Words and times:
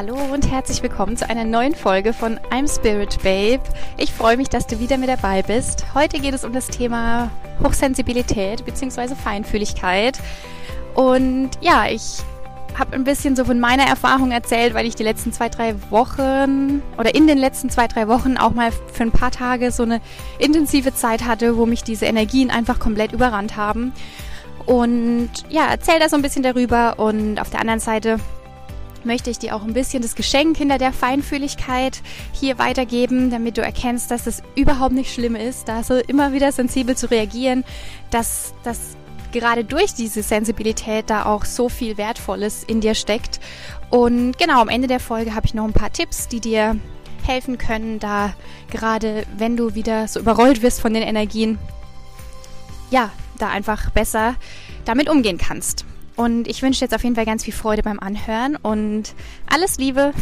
Hallo 0.00 0.16
und 0.32 0.50
herzlich 0.50 0.82
willkommen 0.82 1.18
zu 1.18 1.28
einer 1.28 1.44
neuen 1.44 1.74
Folge 1.74 2.14
von 2.14 2.40
I'm 2.50 2.74
Spirit 2.74 3.22
Babe. 3.22 3.60
Ich 3.98 4.10
freue 4.14 4.38
mich, 4.38 4.48
dass 4.48 4.66
du 4.66 4.80
wieder 4.80 4.96
mit 4.96 5.10
dabei 5.10 5.42
bist. 5.42 5.84
Heute 5.92 6.20
geht 6.20 6.32
es 6.32 6.42
um 6.42 6.54
das 6.54 6.68
Thema 6.68 7.30
Hochsensibilität 7.62 8.64
bzw. 8.64 9.14
Feinfühligkeit. 9.14 10.18
Und 10.94 11.50
ja, 11.60 11.84
ich 11.90 12.22
habe 12.78 12.94
ein 12.94 13.04
bisschen 13.04 13.36
so 13.36 13.44
von 13.44 13.60
meiner 13.60 13.82
Erfahrung 13.82 14.30
erzählt, 14.30 14.72
weil 14.72 14.86
ich 14.86 14.94
die 14.94 15.02
letzten 15.02 15.34
zwei, 15.34 15.50
drei 15.50 15.74
Wochen 15.90 16.80
oder 16.96 17.14
in 17.14 17.26
den 17.26 17.36
letzten 17.36 17.68
zwei, 17.68 17.86
drei 17.86 18.08
Wochen 18.08 18.38
auch 18.38 18.52
mal 18.52 18.72
für 18.72 19.02
ein 19.02 19.12
paar 19.12 19.32
Tage 19.32 19.70
so 19.70 19.82
eine 19.82 20.00
intensive 20.38 20.94
Zeit 20.94 21.26
hatte, 21.26 21.58
wo 21.58 21.66
mich 21.66 21.84
diese 21.84 22.06
Energien 22.06 22.50
einfach 22.50 22.78
komplett 22.78 23.12
überrannt 23.12 23.58
haben. 23.58 23.92
Und 24.64 25.28
ja, 25.50 25.66
erzähl 25.70 25.98
da 26.00 26.08
so 26.08 26.16
ein 26.16 26.22
bisschen 26.22 26.42
darüber 26.42 26.98
und 26.98 27.38
auf 27.38 27.50
der 27.50 27.60
anderen 27.60 27.80
Seite 27.80 28.18
möchte 29.04 29.30
ich 29.30 29.38
dir 29.38 29.54
auch 29.54 29.62
ein 29.62 29.72
bisschen 29.72 30.02
das 30.02 30.14
Geschenk 30.14 30.56
hinter 30.56 30.78
der 30.78 30.92
Feinfühligkeit 30.92 32.02
hier 32.32 32.58
weitergeben, 32.58 33.30
damit 33.30 33.56
du 33.56 33.62
erkennst, 33.62 34.10
dass 34.10 34.26
es 34.26 34.42
überhaupt 34.54 34.92
nicht 34.92 35.12
schlimm 35.12 35.36
ist, 35.36 35.68
da 35.68 35.82
so 35.82 35.94
immer 35.94 36.32
wieder 36.32 36.52
sensibel 36.52 36.96
zu 36.96 37.10
reagieren, 37.10 37.64
dass 38.10 38.54
das 38.62 38.96
gerade 39.32 39.64
durch 39.64 39.94
diese 39.94 40.22
Sensibilität 40.22 41.08
da 41.08 41.26
auch 41.26 41.44
so 41.44 41.68
viel 41.68 41.96
Wertvolles 41.96 42.64
in 42.64 42.80
dir 42.80 42.94
steckt. 42.94 43.40
Und 43.90 44.38
genau, 44.38 44.60
am 44.60 44.68
Ende 44.68 44.88
der 44.88 45.00
Folge 45.00 45.34
habe 45.34 45.46
ich 45.46 45.54
noch 45.54 45.64
ein 45.64 45.72
paar 45.72 45.92
Tipps, 45.92 46.28
die 46.28 46.40
dir 46.40 46.76
helfen 47.26 47.58
können, 47.58 47.98
da 47.98 48.34
gerade 48.70 49.24
wenn 49.36 49.56
du 49.56 49.74
wieder 49.74 50.08
so 50.08 50.20
überrollt 50.20 50.62
wirst 50.62 50.80
von 50.80 50.94
den 50.94 51.02
Energien, 51.02 51.58
ja, 52.90 53.10
da 53.38 53.48
einfach 53.48 53.90
besser 53.90 54.34
damit 54.84 55.08
umgehen 55.08 55.38
kannst. 55.38 55.84
Und 56.16 56.48
ich 56.48 56.62
wünsche 56.62 56.82
jetzt 56.84 56.94
auf 56.94 57.02
jeden 57.02 57.14
Fall 57.14 57.24
ganz 57.24 57.44
viel 57.44 57.54
Freude 57.54 57.82
beim 57.82 57.98
Anhören 57.98 58.56
und 58.56 59.14
alles 59.46 59.78
Liebe. 59.78 60.12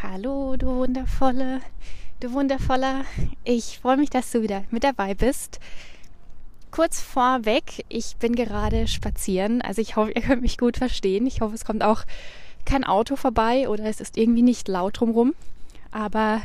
Hallo, 0.00 0.56
du 0.56 0.66
wundervolle, 0.66 1.60
du 2.20 2.32
wundervoller. 2.32 3.04
Ich 3.44 3.78
freue 3.80 3.96
mich, 3.96 4.10
dass 4.10 4.30
du 4.30 4.42
wieder 4.42 4.64
mit 4.70 4.84
dabei 4.84 5.14
bist. 5.14 5.60
Kurz 6.70 7.00
vorweg, 7.00 7.84
ich 7.88 8.16
bin 8.16 8.34
gerade 8.34 8.88
spazieren. 8.88 9.62
Also 9.62 9.80
ich 9.80 9.96
hoffe, 9.96 10.12
ihr 10.12 10.22
könnt 10.22 10.42
mich 10.42 10.58
gut 10.58 10.76
verstehen. 10.76 11.26
Ich 11.26 11.40
hoffe, 11.40 11.54
es 11.54 11.64
kommt 11.64 11.82
auch 11.82 12.04
kein 12.64 12.84
Auto 12.84 13.16
vorbei 13.16 13.68
oder 13.68 13.84
es 13.84 14.00
ist 14.00 14.16
irgendwie 14.16 14.42
nicht 14.42 14.68
laut 14.68 15.00
drumherum. 15.00 15.34
Aber 15.90 16.42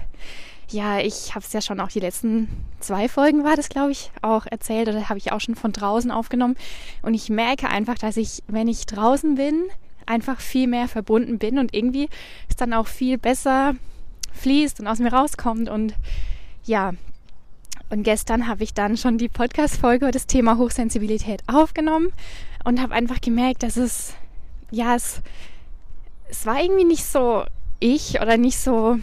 ja, 0.69 0.99
ich 0.99 1.35
habe 1.35 1.45
es 1.45 1.53
ja 1.53 1.61
schon 1.61 1.79
auch 1.79 1.89
die 1.89 1.99
letzten 1.99 2.47
zwei 2.79 3.07
Folgen 3.07 3.43
war 3.43 3.55
das, 3.55 3.69
glaube 3.69 3.91
ich, 3.91 4.11
auch 4.21 4.45
erzählt 4.45 4.87
oder 4.87 5.09
habe 5.09 5.17
ich 5.17 5.31
auch 5.31 5.41
schon 5.41 5.55
von 5.55 5.71
draußen 5.71 6.11
aufgenommen. 6.11 6.55
Und 7.01 7.13
ich 7.13 7.29
merke 7.29 7.69
einfach, 7.69 7.95
dass 7.95 8.17
ich, 8.17 8.43
wenn 8.47 8.67
ich 8.67 8.85
draußen 8.85 9.35
bin, 9.35 9.63
einfach 10.05 10.39
viel 10.39 10.67
mehr 10.67 10.87
verbunden 10.87 11.37
bin 11.37 11.57
und 11.59 11.73
irgendwie 11.73 12.09
es 12.49 12.55
dann 12.55 12.73
auch 12.73 12.87
viel 12.87 13.17
besser 13.17 13.75
fließt 14.33 14.79
und 14.79 14.87
aus 14.87 14.99
mir 14.99 15.13
rauskommt. 15.13 15.69
Und 15.69 15.93
ja, 16.65 16.93
und 17.89 18.03
gestern 18.03 18.47
habe 18.47 18.63
ich 18.63 18.73
dann 18.73 18.97
schon 18.97 19.17
die 19.17 19.29
Podcast-Folge 19.29 20.05
über 20.05 20.11
das 20.11 20.27
Thema 20.27 20.57
Hochsensibilität 20.57 21.43
aufgenommen 21.47 22.11
und 22.63 22.81
habe 22.81 22.93
einfach 22.93 23.21
gemerkt, 23.21 23.63
dass 23.63 23.77
es, 23.77 24.15
ja, 24.71 24.95
es, 24.95 25.21
es 26.29 26.45
war 26.45 26.61
irgendwie 26.61 26.85
nicht 26.85 27.05
so 27.05 27.43
ich 27.79 28.19
oder 28.21 28.37
nicht 28.37 28.57
so 28.57 28.97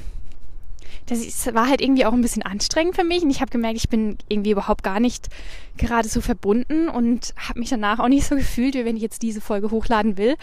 das 1.11 1.55
war 1.55 1.69
halt 1.69 1.81
irgendwie 1.81 2.07
auch 2.07 2.13
ein 2.13 2.23
bisschen 2.23 2.45
anstrengend 2.45 2.95
für 2.95 3.03
mich 3.03 3.25
und 3.25 3.31
ich 3.31 3.41
habe 3.41 3.51
gemerkt, 3.51 3.77
ich 3.77 3.89
bin 3.89 4.17
irgendwie 4.29 4.53
überhaupt 4.53 4.85
gar 4.85 5.01
nicht 5.01 5.29
gerade 5.77 6.09
so 6.09 6.21
verbunden 6.21 6.89
und 6.89 7.35
habe 7.37 7.59
mich 7.59 7.69
danach 7.69 7.99
auch 7.99 8.09
nicht 8.09 8.27
so 8.27 8.37
gefühlt, 8.37 8.75
wie 8.75 8.85
wenn 8.85 8.97
ich 8.97 9.03
jetzt 9.03 9.23
diese 9.23 9.41
Folge 9.41 9.73
hochladen 9.73 10.17
will. 10.17 10.37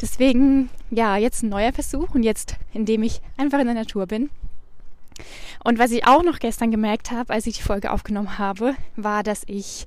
Deswegen, 0.00 0.70
ja, 0.90 1.18
jetzt 1.18 1.42
ein 1.42 1.50
neuer 1.50 1.72
Versuch 1.72 2.14
und 2.14 2.22
jetzt, 2.22 2.56
indem 2.72 3.02
ich 3.02 3.20
einfach 3.36 3.58
in 3.58 3.66
der 3.66 3.74
Natur 3.74 4.06
bin. 4.06 4.30
Und 5.62 5.78
was 5.78 5.90
ich 5.90 6.06
auch 6.06 6.22
noch 6.22 6.38
gestern 6.38 6.70
gemerkt 6.70 7.10
habe, 7.10 7.32
als 7.32 7.46
ich 7.46 7.58
die 7.58 7.62
Folge 7.62 7.90
aufgenommen 7.90 8.38
habe, 8.38 8.74
war, 8.96 9.22
dass 9.22 9.42
ich 9.46 9.86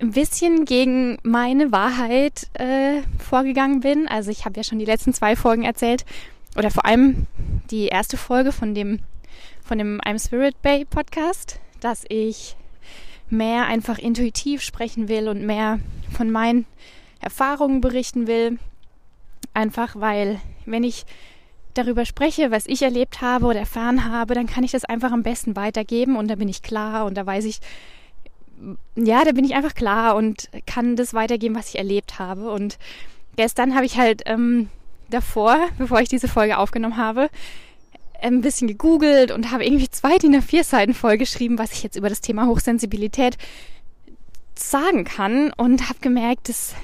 ein 0.00 0.10
bisschen 0.10 0.64
gegen 0.64 1.18
meine 1.22 1.70
Wahrheit 1.70 2.48
äh, 2.54 3.02
vorgegangen 3.18 3.80
bin. 3.80 4.08
Also 4.08 4.30
ich 4.30 4.44
habe 4.44 4.56
ja 4.56 4.64
schon 4.64 4.78
die 4.80 4.84
letzten 4.84 5.12
zwei 5.12 5.36
Folgen 5.36 5.62
erzählt, 5.62 6.04
oder 6.56 6.70
vor 6.70 6.84
allem 6.84 7.28
die 7.70 7.86
erste 7.86 8.16
Folge 8.16 8.50
von 8.50 8.74
dem 8.74 9.00
von 9.70 9.78
dem 9.78 10.00
I'm 10.00 10.18
Spirit 10.18 10.60
Bay 10.62 10.84
Podcast, 10.84 11.60
dass 11.78 12.04
ich 12.08 12.56
mehr 13.28 13.66
einfach 13.66 13.98
intuitiv 13.98 14.62
sprechen 14.62 15.08
will 15.08 15.28
und 15.28 15.46
mehr 15.46 15.78
von 16.12 16.28
meinen 16.28 16.66
Erfahrungen 17.20 17.80
berichten 17.80 18.26
will. 18.26 18.58
Einfach 19.54 19.94
weil, 19.94 20.40
wenn 20.66 20.82
ich 20.82 21.06
darüber 21.74 22.04
spreche, 22.04 22.50
was 22.50 22.66
ich 22.66 22.82
erlebt 22.82 23.20
habe 23.20 23.46
oder 23.46 23.60
erfahren 23.60 24.10
habe, 24.10 24.34
dann 24.34 24.48
kann 24.48 24.64
ich 24.64 24.72
das 24.72 24.84
einfach 24.84 25.12
am 25.12 25.22
besten 25.22 25.54
weitergeben 25.54 26.16
und 26.16 26.26
da 26.26 26.34
bin 26.34 26.48
ich 26.48 26.62
klar 26.62 27.04
und 27.04 27.14
da 27.14 27.24
weiß 27.24 27.44
ich, 27.44 27.60
ja, 28.96 29.22
da 29.22 29.30
bin 29.30 29.44
ich 29.44 29.54
einfach 29.54 29.74
klar 29.74 30.16
und 30.16 30.50
kann 30.66 30.96
das 30.96 31.14
weitergeben, 31.14 31.54
was 31.54 31.68
ich 31.68 31.78
erlebt 31.78 32.18
habe. 32.18 32.50
Und 32.50 32.76
gestern 33.36 33.76
habe 33.76 33.86
ich 33.86 33.96
halt 33.96 34.22
ähm, 34.26 34.68
davor, 35.10 35.56
bevor 35.78 36.00
ich 36.00 36.08
diese 36.08 36.26
Folge 36.26 36.58
aufgenommen 36.58 36.96
habe, 36.96 37.30
ein 38.22 38.40
bisschen 38.40 38.68
gegoogelt 38.68 39.30
und 39.30 39.50
habe 39.50 39.64
irgendwie 39.64 39.88
zwei 39.90 40.18
DIN 40.18 40.36
A4 40.36 40.64
Seiten 40.64 40.94
vollgeschrieben, 40.94 41.58
was 41.58 41.72
ich 41.72 41.82
jetzt 41.82 41.96
über 41.96 42.08
das 42.08 42.20
Thema 42.20 42.46
Hochsensibilität 42.46 43.36
sagen 44.54 45.04
kann 45.04 45.52
und 45.56 45.88
habe 45.88 46.00
gemerkt, 46.00 46.48
dass 46.48 46.74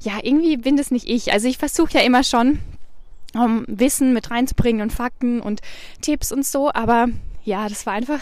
ja, 0.00 0.18
irgendwie 0.22 0.56
bin 0.56 0.76
das 0.76 0.90
nicht 0.90 1.08
ich. 1.08 1.32
Also 1.32 1.48
ich 1.48 1.58
versuche 1.58 1.94
ja 1.94 2.00
immer 2.00 2.22
schon, 2.22 2.58
um 3.34 3.64
Wissen 3.66 4.12
mit 4.12 4.30
reinzubringen 4.30 4.82
und 4.82 4.92
Fakten 4.92 5.40
und 5.40 5.60
Tipps 6.00 6.32
und 6.32 6.46
so, 6.46 6.70
aber 6.72 7.08
ja, 7.44 7.68
das 7.68 7.86
war 7.86 7.94
einfach, 7.94 8.20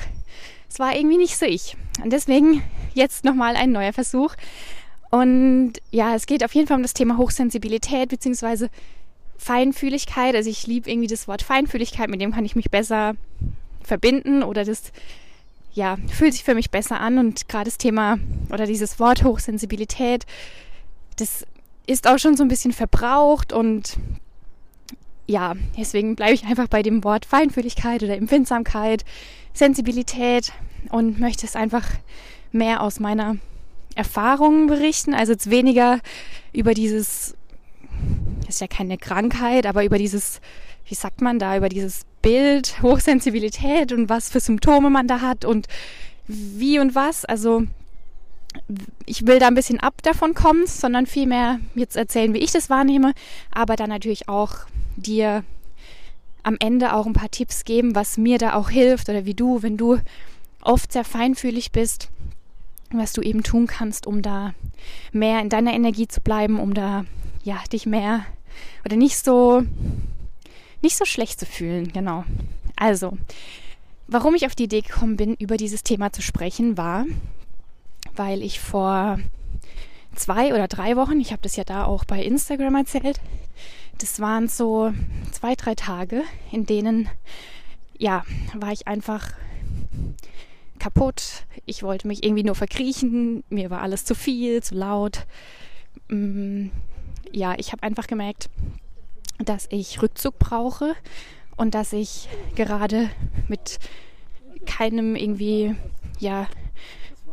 es 0.69 0.79
war 0.79 0.95
irgendwie 0.95 1.19
nicht 1.19 1.37
so 1.37 1.47
ich. 1.47 1.77
Und 2.03 2.13
deswegen 2.13 2.63
jetzt 2.95 3.25
nochmal 3.25 3.57
ein 3.57 3.73
neuer 3.73 3.93
Versuch. 3.93 4.35
Und 5.11 5.75
ja, 5.91 6.15
es 6.15 6.27
geht 6.27 6.45
auf 6.45 6.55
jeden 6.55 6.67
Fall 6.67 6.77
um 6.77 6.83
das 6.83 6.95
Thema 6.95 7.17
Hochsensibilität, 7.17 8.09
beziehungsweise 8.09 8.69
Feinfühligkeit. 9.37 10.35
Also 10.35 10.51
ich 10.51 10.67
liebe 10.67 10.91
irgendwie 10.91 11.09
das 11.09 11.29
Wort 11.29 11.43
Feinfühligkeit, 11.43 12.09
mit 12.09 12.21
dem 12.21 12.33
kann 12.33 12.45
ich 12.45 12.57
mich 12.57 12.71
besser 12.71 13.15
verbinden 13.83 14.43
oder 14.43 14.65
das 14.65 14.93
ja, 15.75 15.97
fühlt 16.09 16.33
sich 16.33 16.45
für 16.45 16.55
mich 16.55 16.71
besser 16.71 17.01
an 17.01 17.19
und 17.19 17.49
gerade 17.49 17.65
das 17.65 17.79
Thema 17.79 18.19
oder 18.51 18.65
dieses 18.65 19.01
Wort 19.01 19.25
Hochsensibilität, 19.25 20.25
das 21.17 21.45
ist 21.87 22.07
auch 22.07 22.19
schon 22.19 22.37
so 22.37 22.45
ein 22.45 22.49
bisschen 22.49 22.73
verbraucht 22.73 23.53
und 23.53 23.97
ja, 25.27 25.55
deswegen 25.77 26.17
bleibe 26.17 26.35
ich 26.35 26.45
einfach 26.45 26.69
bei 26.69 26.83
dem 26.83 27.03
Wort 27.03 27.27
Feinfühligkeit 27.27 28.03
oder 28.03 28.17
Empfindsamkeit, 28.17 29.05
Sensibilität 29.53 30.53
und 30.91 31.19
möchte 31.19 31.47
es 31.47 31.57
einfach 31.57 31.89
mehr 32.53 32.81
aus 32.81 33.01
meiner 33.01 33.37
Erfahrung 33.97 34.67
berichten, 34.67 35.15
also 35.15 35.33
jetzt 35.33 35.51
weniger 35.51 36.01
über 36.53 36.75
dieses 36.75 37.37
ist 38.49 38.61
ja 38.61 38.67
keine 38.67 38.99
Krankheit, 38.99 39.67
aber 39.67 39.85
über 39.85 39.99
dieses, 39.99 40.41
wie 40.87 40.95
sagt 40.95 41.21
man 41.21 41.39
da, 41.39 41.57
über 41.57 41.69
dieses 41.69 42.03
Bild, 42.23 42.81
Hochsensibilität 42.83 43.93
und 43.93 44.09
was 44.09 44.31
für 44.31 44.41
Symptome 44.41 44.91
man 44.91 45.09
da 45.09 45.21
hat 45.21 45.45
und 45.45 45.67
wie 46.27 46.79
und 46.79 46.95
was. 46.95 47.25
Also 47.25 47.65
ich 49.07 49.27
will 49.27 49.39
da 49.39 49.49
ein 49.49 49.55
bisschen 49.55 49.81
ab 49.81 50.03
davon 50.03 50.35
kommen, 50.35 50.67
sondern 50.67 51.07
vielmehr 51.07 51.61
jetzt 51.75 51.97
erzählen, 51.97 52.35
wie 52.35 52.39
ich 52.39 52.53
das 52.53 52.71
wahrnehme, 52.71 53.13
aber 53.51 53.77
dann 53.77 53.91
natürlich 53.91 54.29
auch 54.29 54.59
dir 54.97 55.45
am 56.43 56.57
Ende 56.61 56.95
auch 56.95 57.07
ein 57.07 57.15
paar 57.15 57.31
Tipps 57.31 57.65
geben, 57.65 57.95
was 57.95 58.17
mir 58.17 58.39
da 58.39 58.55
auch 58.55 58.71
hilft 58.71 59.09
oder 59.09 59.25
wie 59.25 59.35
du, 59.35 59.63
wenn 59.63 59.77
du 59.77 59.99
oft 60.61 60.93
sehr 60.93 61.05
feinfühlig 61.05 61.73
bist, 61.73 62.11
was 62.91 63.13
du 63.13 63.23
eben 63.23 63.43
tun 63.43 63.67
kannst, 63.67 64.07
um 64.07 64.23
da 64.23 64.55
mehr 65.13 65.41
in 65.41 65.49
deiner 65.49 65.73
Energie 65.73 66.07
zu 66.07 66.21
bleiben, 66.21 66.61
um 66.61 66.75
da 66.75 67.05
ja 67.45 67.63
dich 67.73 67.87
mehr 67.87 68.25
oder 68.85 68.97
nicht 68.97 69.17
so, 69.17 69.63
nicht 70.83 70.97
so 70.97 71.05
schlecht 71.05 71.39
zu 71.39 71.47
fühlen, 71.47 71.93
genau. 71.93 72.25
Also, 72.77 73.17
warum 74.09 74.35
ich 74.35 74.47
auf 74.47 74.55
die 74.55 74.65
Idee 74.65 74.81
gekommen 74.81 75.17
bin, 75.17 75.35
über 75.35 75.57
dieses 75.57 75.83
Thema 75.83 76.13
zu 76.13 76.23
sprechen, 76.23 76.77
war, 76.77 77.07
weil 78.17 78.43
ich 78.43 78.61
vor 78.61 79.19
zwei 80.15 80.55
oder 80.55 80.69
drei 80.69 80.97
Wochen, 80.97 81.21
ich 81.21 81.31
habe 81.33 81.43
das 81.43 81.57
ja 81.57 81.65
da 81.65 81.85
auch 81.85 82.05
bei 82.05 82.23
Instagram 82.23 82.75
erzählt, 82.77 83.21
das 83.99 84.21
waren 84.21 84.49
so 84.49 84.93
zwei, 85.31 85.55
drei 85.55 85.75
Tage, 85.75 86.23
in 86.51 86.67
denen, 86.67 87.09
ja, 87.97 88.25
war 88.55 88.73
ich 88.73 88.89
einfach 88.89 89.33
kaputt. 90.79 91.47
Ich 91.65 91.83
wollte 91.83 92.07
mich 92.09 92.25
irgendwie 92.25 92.43
nur 92.43 92.55
verkriechen. 92.55 93.45
Mir 93.49 93.71
war 93.71 93.81
alles 93.81 94.05
zu 94.05 94.15
viel, 94.15 94.63
zu 94.63 94.75
laut. 94.75 95.27
Ja, 97.33 97.55
ich 97.59 97.73
habe 97.73 97.83
einfach 97.83 98.07
gemerkt, 98.07 98.49
dass 99.39 99.67
ich 99.71 100.01
Rückzug 100.01 100.39
brauche 100.39 100.95
und 101.57 101.75
dass 101.75 101.93
ich 101.93 102.29
gerade 102.55 103.11
mit 103.49 103.79
keinem 104.67 105.17
irgendwie, 105.17 105.75
ja, 106.19 106.49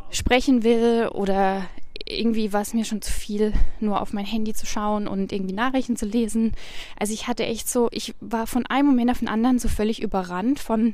sprechen 0.10 0.64
will 0.64 1.10
oder 1.14 1.68
irgendwie 2.06 2.52
war 2.52 2.62
es 2.62 2.74
mir 2.74 2.84
schon 2.84 3.02
zu 3.02 3.12
viel, 3.12 3.54
nur 3.80 4.02
auf 4.02 4.14
mein 4.14 4.26
Handy 4.26 4.54
zu 4.54 4.66
schauen 4.66 5.08
und 5.08 5.32
irgendwie 5.32 5.54
Nachrichten 5.54 5.96
zu 5.96 6.06
lesen. 6.06 6.54
Also 7.00 7.14
ich 7.14 7.28
hatte 7.28 7.46
echt 7.46 7.70
so, 7.70 7.88
ich 7.92 8.14
war 8.20 8.48
von 8.48 8.66
einem 8.66 8.88
Moment 8.88 9.12
auf 9.12 9.20
den 9.20 9.30
anderen 9.30 9.60
so 9.60 9.70
völlig 9.70 10.02
überrannt 10.02 10.60
von 10.60 10.94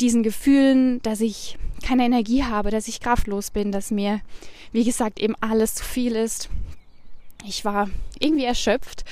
diesen 0.00 0.22
Gefühlen, 0.22 1.02
dass 1.02 1.20
ich 1.20 1.58
keine 1.84 2.04
Energie 2.04 2.44
habe, 2.44 2.70
dass 2.70 2.88
ich 2.88 3.00
kraftlos 3.00 3.50
bin, 3.50 3.72
dass 3.72 3.90
mir, 3.90 4.20
wie 4.72 4.84
gesagt, 4.84 5.18
eben 5.18 5.34
alles 5.40 5.74
zu 5.74 5.84
viel 5.84 6.14
ist. 6.14 6.48
Ich 7.44 7.64
war 7.64 7.88
irgendwie 8.18 8.44
erschöpft 8.44 9.04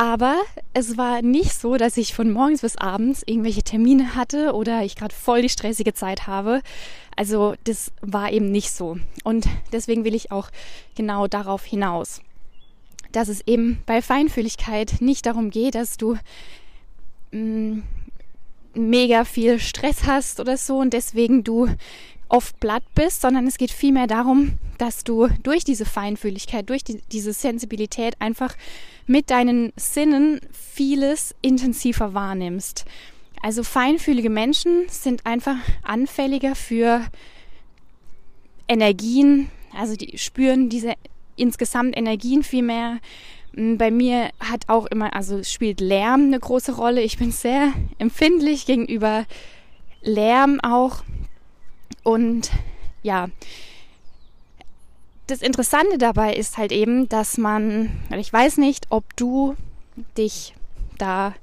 aber 0.00 0.40
es 0.72 0.96
war 0.96 1.20
nicht 1.20 1.52
so, 1.52 1.76
dass 1.76 1.98
ich 1.98 2.14
von 2.14 2.30
morgens 2.30 2.62
bis 2.62 2.78
abends 2.78 3.22
irgendwelche 3.26 3.62
Termine 3.62 4.14
hatte 4.14 4.54
oder 4.54 4.82
ich 4.82 4.96
gerade 4.96 5.14
voll 5.14 5.42
die 5.42 5.50
stressige 5.50 5.92
Zeit 5.92 6.26
habe. 6.26 6.62
Also 7.16 7.54
das 7.64 7.92
war 8.00 8.32
eben 8.32 8.50
nicht 8.50 8.72
so. 8.72 8.96
Und 9.24 9.46
deswegen 9.72 10.04
will 10.04 10.14
ich 10.14 10.32
auch 10.32 10.48
genau 10.94 11.26
darauf 11.26 11.66
hinaus, 11.66 12.22
dass 13.12 13.28
es 13.28 13.46
eben 13.46 13.82
bei 13.84 14.00
Feinfühligkeit 14.00 15.02
nicht 15.02 15.26
darum 15.26 15.50
geht, 15.50 15.74
dass 15.74 15.98
du 15.98 16.16
mh, 17.32 17.38
mm, 17.38 17.82
mega 18.72 19.26
viel 19.26 19.58
Stress 19.58 20.06
hast 20.06 20.40
oder 20.40 20.56
so 20.56 20.78
und 20.78 20.94
deswegen 20.94 21.44
du 21.44 21.68
oft 22.30 22.58
blatt 22.60 22.84
bist, 22.94 23.20
sondern 23.20 23.46
es 23.46 23.58
geht 23.58 23.70
vielmehr 23.70 24.06
darum, 24.06 24.58
dass 24.78 25.04
du 25.04 25.28
durch 25.42 25.64
diese 25.64 25.84
Feinfühligkeit, 25.84 26.70
durch 26.70 26.82
die, 26.84 27.02
diese 27.12 27.32
Sensibilität 27.32 28.14
einfach 28.20 28.54
mit 29.06 29.30
deinen 29.30 29.72
Sinnen 29.76 30.40
vieles 30.52 31.34
intensiver 31.42 32.14
wahrnimmst. 32.14 32.86
Also 33.42 33.62
feinfühlige 33.62 34.30
Menschen 34.30 34.86
sind 34.88 35.26
einfach 35.26 35.56
anfälliger 35.82 36.54
für 36.54 37.04
Energien, 38.68 39.50
also 39.76 39.96
die 39.96 40.16
spüren 40.18 40.68
diese 40.68 40.94
insgesamt 41.36 41.96
Energien 41.96 42.42
viel 42.42 42.62
mehr. 42.62 42.98
Hm, 43.54 43.78
bei 43.78 43.90
mir 43.90 44.30
hat 44.38 44.68
auch 44.68 44.86
immer, 44.86 45.14
also 45.14 45.42
spielt 45.42 45.80
Lärm 45.80 46.26
eine 46.26 46.38
große 46.38 46.76
Rolle. 46.76 47.02
Ich 47.02 47.18
bin 47.18 47.32
sehr 47.32 47.72
empfindlich 47.98 48.66
gegenüber 48.66 49.26
Lärm 50.02 50.60
auch. 50.60 51.02
Und 52.02 52.50
ja, 53.02 53.28
das 55.26 55.42
Interessante 55.42 55.98
dabei 55.98 56.34
ist 56.34 56.58
halt 56.58 56.72
eben, 56.72 57.08
dass 57.08 57.38
man, 57.38 57.90
ich 58.16 58.32
weiß 58.32 58.56
nicht, 58.58 58.86
ob 58.90 59.16
du 59.16 59.56
dich 60.16 60.54
da 60.98 61.34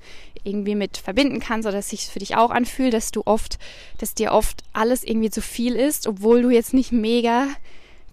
irgendwie 0.43 0.75
mit 0.75 0.97
verbinden 0.97 1.39
kannst 1.39 1.67
oder 1.67 1.77
dass 1.77 1.89
sich 1.89 2.07
für 2.07 2.19
dich 2.19 2.35
auch 2.35 2.51
anfühlt, 2.51 2.93
dass 2.93 3.11
du 3.11 3.23
oft, 3.25 3.59
dass 3.97 4.13
dir 4.13 4.31
oft 4.31 4.63
alles 4.73 5.03
irgendwie 5.03 5.29
zu 5.29 5.41
viel 5.41 5.75
ist, 5.75 6.07
obwohl 6.07 6.41
du 6.41 6.49
jetzt 6.49 6.73
nicht 6.73 6.91
mega 6.91 7.47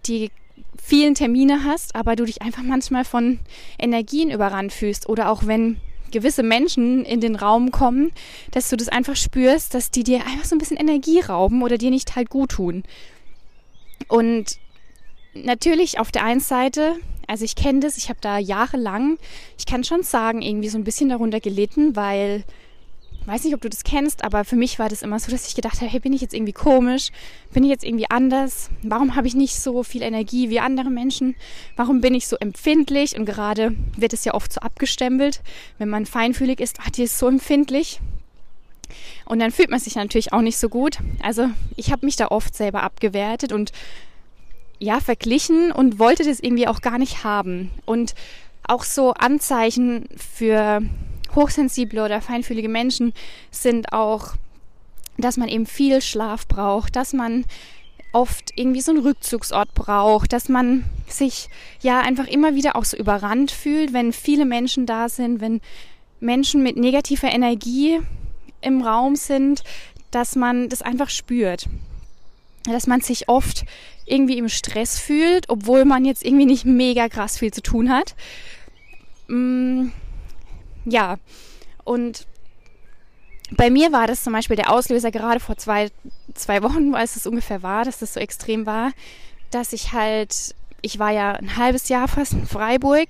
die 0.06 0.31
vielen 0.82 1.14
Termine 1.14 1.64
hast, 1.64 1.94
aber 1.94 2.17
du 2.17 2.25
dich 2.25 2.43
einfach 2.43 2.62
manchmal 2.62 3.05
von 3.05 3.38
Energien 3.79 4.31
überrannt 4.31 4.73
fühlst 4.73 5.08
oder 5.08 5.31
auch 5.31 5.46
wenn 5.46 5.81
gewisse 6.14 6.43
Menschen 6.43 7.05
in 7.05 7.20
den 7.20 7.37
Raum 7.37 7.70
kommen, 7.70 8.12
dass 8.52 8.70
du 8.70 8.76
das 8.76 8.88
einfach 8.88 9.16
spürst, 9.16 9.75
dass 9.75 9.90
die 9.90 10.05
dir 10.05 10.26
einfach 10.26 10.44
so 10.44 10.55
ein 10.55 10.58
bisschen 10.58 10.78
Energie 10.78 11.20
rauben 11.20 11.62
oder 11.62 11.76
dir 11.76 11.90
nicht 11.90 12.16
halt 12.16 12.31
gut 12.31 12.52
tun. 12.52 12.84
Und 14.08 14.58
natürlich 15.34 15.99
auf 15.99 16.11
der 16.11 16.25
einen 16.25 16.40
Seite, 16.40 16.96
also 17.26 17.44
ich 17.44 17.56
kenne 17.56 17.81
das, 17.81 17.96
ich 17.96 18.08
habe 18.08 18.19
da 18.20 18.38
jahrelang, 18.38 19.19
ich 19.58 19.66
kann 19.66 19.84
schon 19.84 20.02
sagen, 20.02 20.40
irgendwie 20.40 20.69
so 20.69 20.78
ein 20.78 20.84
bisschen 20.84 21.11
darunter 21.11 21.40
gelitten, 21.40 21.96
weil 21.96 22.44
weiß 23.26 23.44
nicht, 23.44 23.55
ob 23.55 23.61
du 23.61 23.69
das 23.69 23.85
kennst, 23.85 24.23
aber 24.25 24.44
für 24.44 24.56
mich 24.56 24.79
war 24.79 24.88
das 24.88 25.03
immer 25.03 25.19
so, 25.19 25.31
dass 25.31 25.49
ich 25.49 25.55
gedacht 25.55 25.81
habe, 25.81 25.91
hey, 25.91 26.00
bin 26.00 26.12
ich 26.12 26.21
jetzt 26.21 26.35
irgendwie 26.35 26.53
komisch? 26.53 27.11
Bin 27.53 27.65
ich 27.65 27.71
jetzt 27.71 27.85
irgendwie 27.85 28.11
anders? 28.11 28.71
Warum 28.82 29.17
habe 29.17 29.26
ich 29.26 29.35
nicht 29.35 29.56
so 29.56 29.82
viel 29.82 30.03
Energie 30.03 30.50
wie 30.50 30.61
andere 30.61 30.91
Menschen? 30.91 31.35
Warum 31.76 32.00
bin 32.00 32.15
ich 32.15 32.29
so 32.29 32.37
empfindlich? 32.37 33.17
Und 33.17 33.25
gerade 33.25 33.75
wird 33.97 34.12
es 34.12 34.25
ja 34.25 34.35
oft 34.35 34.53
so 34.53 34.61
abgestempelt, 34.61 35.41
wenn 35.79 35.88
man 35.88 36.06
feinfühlig 36.06 36.61
ist, 36.61 36.81
ah, 36.81 36.91
die 36.94 37.05
ist 37.05 37.19
so 37.19 37.29
empfindlich. 37.29 38.00
Und 39.25 39.38
dann 39.38 39.50
fühlt 39.50 39.70
man 39.70 39.81
sich 39.81 39.94
natürlich 39.94 40.32
auch 40.32 40.43
nicht 40.43 40.59
so 40.59 40.69
gut. 40.69 40.99
Also 41.23 41.49
ich 41.77 41.91
habe 41.91 42.05
mich 42.05 42.17
da 42.17 42.29
oft 42.29 42.55
selber 42.55 42.82
abgewertet 42.82 43.53
und 43.53 43.73
ja, 44.79 45.00
verglichen 45.00 45.73
und 45.73 45.99
wollte 45.99 46.25
das 46.25 46.41
irgendwie 46.41 46.69
auch 46.69 46.82
gar 46.82 46.99
nicht 46.99 47.25
haben. 47.25 47.70
Und 47.87 48.15
auch 48.67 48.85
so 48.85 49.12
Anzeichen 49.15 50.09
für 50.17 50.82
hochsensible 51.34 52.04
oder 52.04 52.20
feinfühlige 52.20 52.69
Menschen 52.69 53.12
sind 53.50 53.92
auch, 53.92 54.34
dass 55.19 55.36
man 55.36 55.48
eben 55.48 55.66
viel 55.66 56.00
Schlaf 56.00 56.46
braucht, 56.46 56.96
dass 56.96 57.12
man 57.12 57.44
oft 58.12 58.52
irgendwie 58.56 58.81
so 58.81 58.92
einen 58.92 59.02
Rückzugsort 59.02 59.75
braucht, 59.75 60.32
dass 60.32 60.48
man 60.48 60.84
sich 61.08 61.48
ja 61.82 62.00
einfach 62.00 62.28
immer 62.28 62.54
wieder 62.54 62.76
auch 62.76 62.84
so 62.84 62.96
überrannt 62.96 63.50
fühlt, 63.50 63.92
wenn 63.92 64.12
viele 64.12 64.44
Menschen 64.44 64.86
da 64.86 65.08
sind, 65.08 65.40
wenn 65.40 65.60
Menschen 66.20 66.62
mit 66.62 66.76
negativer 66.76 67.31
Energie 67.31 68.00
im 68.60 68.82
Raum 68.82 69.16
sind, 69.16 69.64
dass 70.10 70.36
man 70.36 70.69
das 70.69 70.81
einfach 70.81 71.10
spürt. 71.10 71.66
Dass 72.64 72.86
man 72.86 73.00
sich 73.00 73.28
oft 73.28 73.64
irgendwie 74.06 74.38
im 74.38 74.48
Stress 74.48 74.98
fühlt, 74.98 75.48
obwohl 75.48 75.84
man 75.84 76.04
jetzt 76.04 76.25
irgendwie 76.25 76.46
nicht 76.46 76.64
mega 76.64 77.08
krass 77.08 77.38
viel 77.38 77.52
zu 77.52 77.62
tun 77.62 77.90
hat. 77.90 78.14
Ja, 80.84 81.16
und 81.84 82.26
bei 83.50 83.70
mir 83.70 83.92
war 83.92 84.06
das 84.06 84.25
zum 84.25 84.32
Beispiel 84.32 84.56
der 84.56 84.72
Auslöser 84.72 85.10
gerade 85.10 85.40
vor 85.40 85.56
zwei, 85.56 85.90
zwei 86.34 86.62
Wochen, 86.62 86.94
als 86.94 87.16
es 87.16 87.26
ungefähr 87.26 87.62
war, 87.62 87.84
dass 87.84 87.98
das 87.98 88.14
so 88.14 88.20
extrem 88.20 88.66
war, 88.66 88.92
dass 89.50 89.72
ich 89.72 89.92
halt, 89.92 90.54
ich 90.82 90.98
war 90.98 91.10
ja 91.10 91.32
ein 91.32 91.56
halbes 91.56 91.88
Jahr 91.88 92.08
fast 92.08 92.32
in 92.32 92.46
Freiburg 92.46 93.08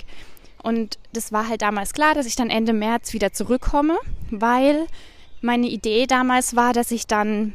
und 0.63 0.99
das 1.13 1.33
war 1.33 1.49
halt 1.49 1.63
damals 1.63 1.93
klar, 1.93 2.15
dass 2.15 2.27
ich 2.27 2.37
dann 2.37 2.51
Ende 2.51 2.73
März 2.73 3.13
wieder 3.13 3.33
zurückkomme, 3.33 3.99
weil 4.31 4.87
meine 5.41 5.67
Idee 5.67 6.07
damals 6.07 6.57
war, 6.57 6.73
dass 6.73 6.91
ich 6.91 7.07
dann 7.07 7.55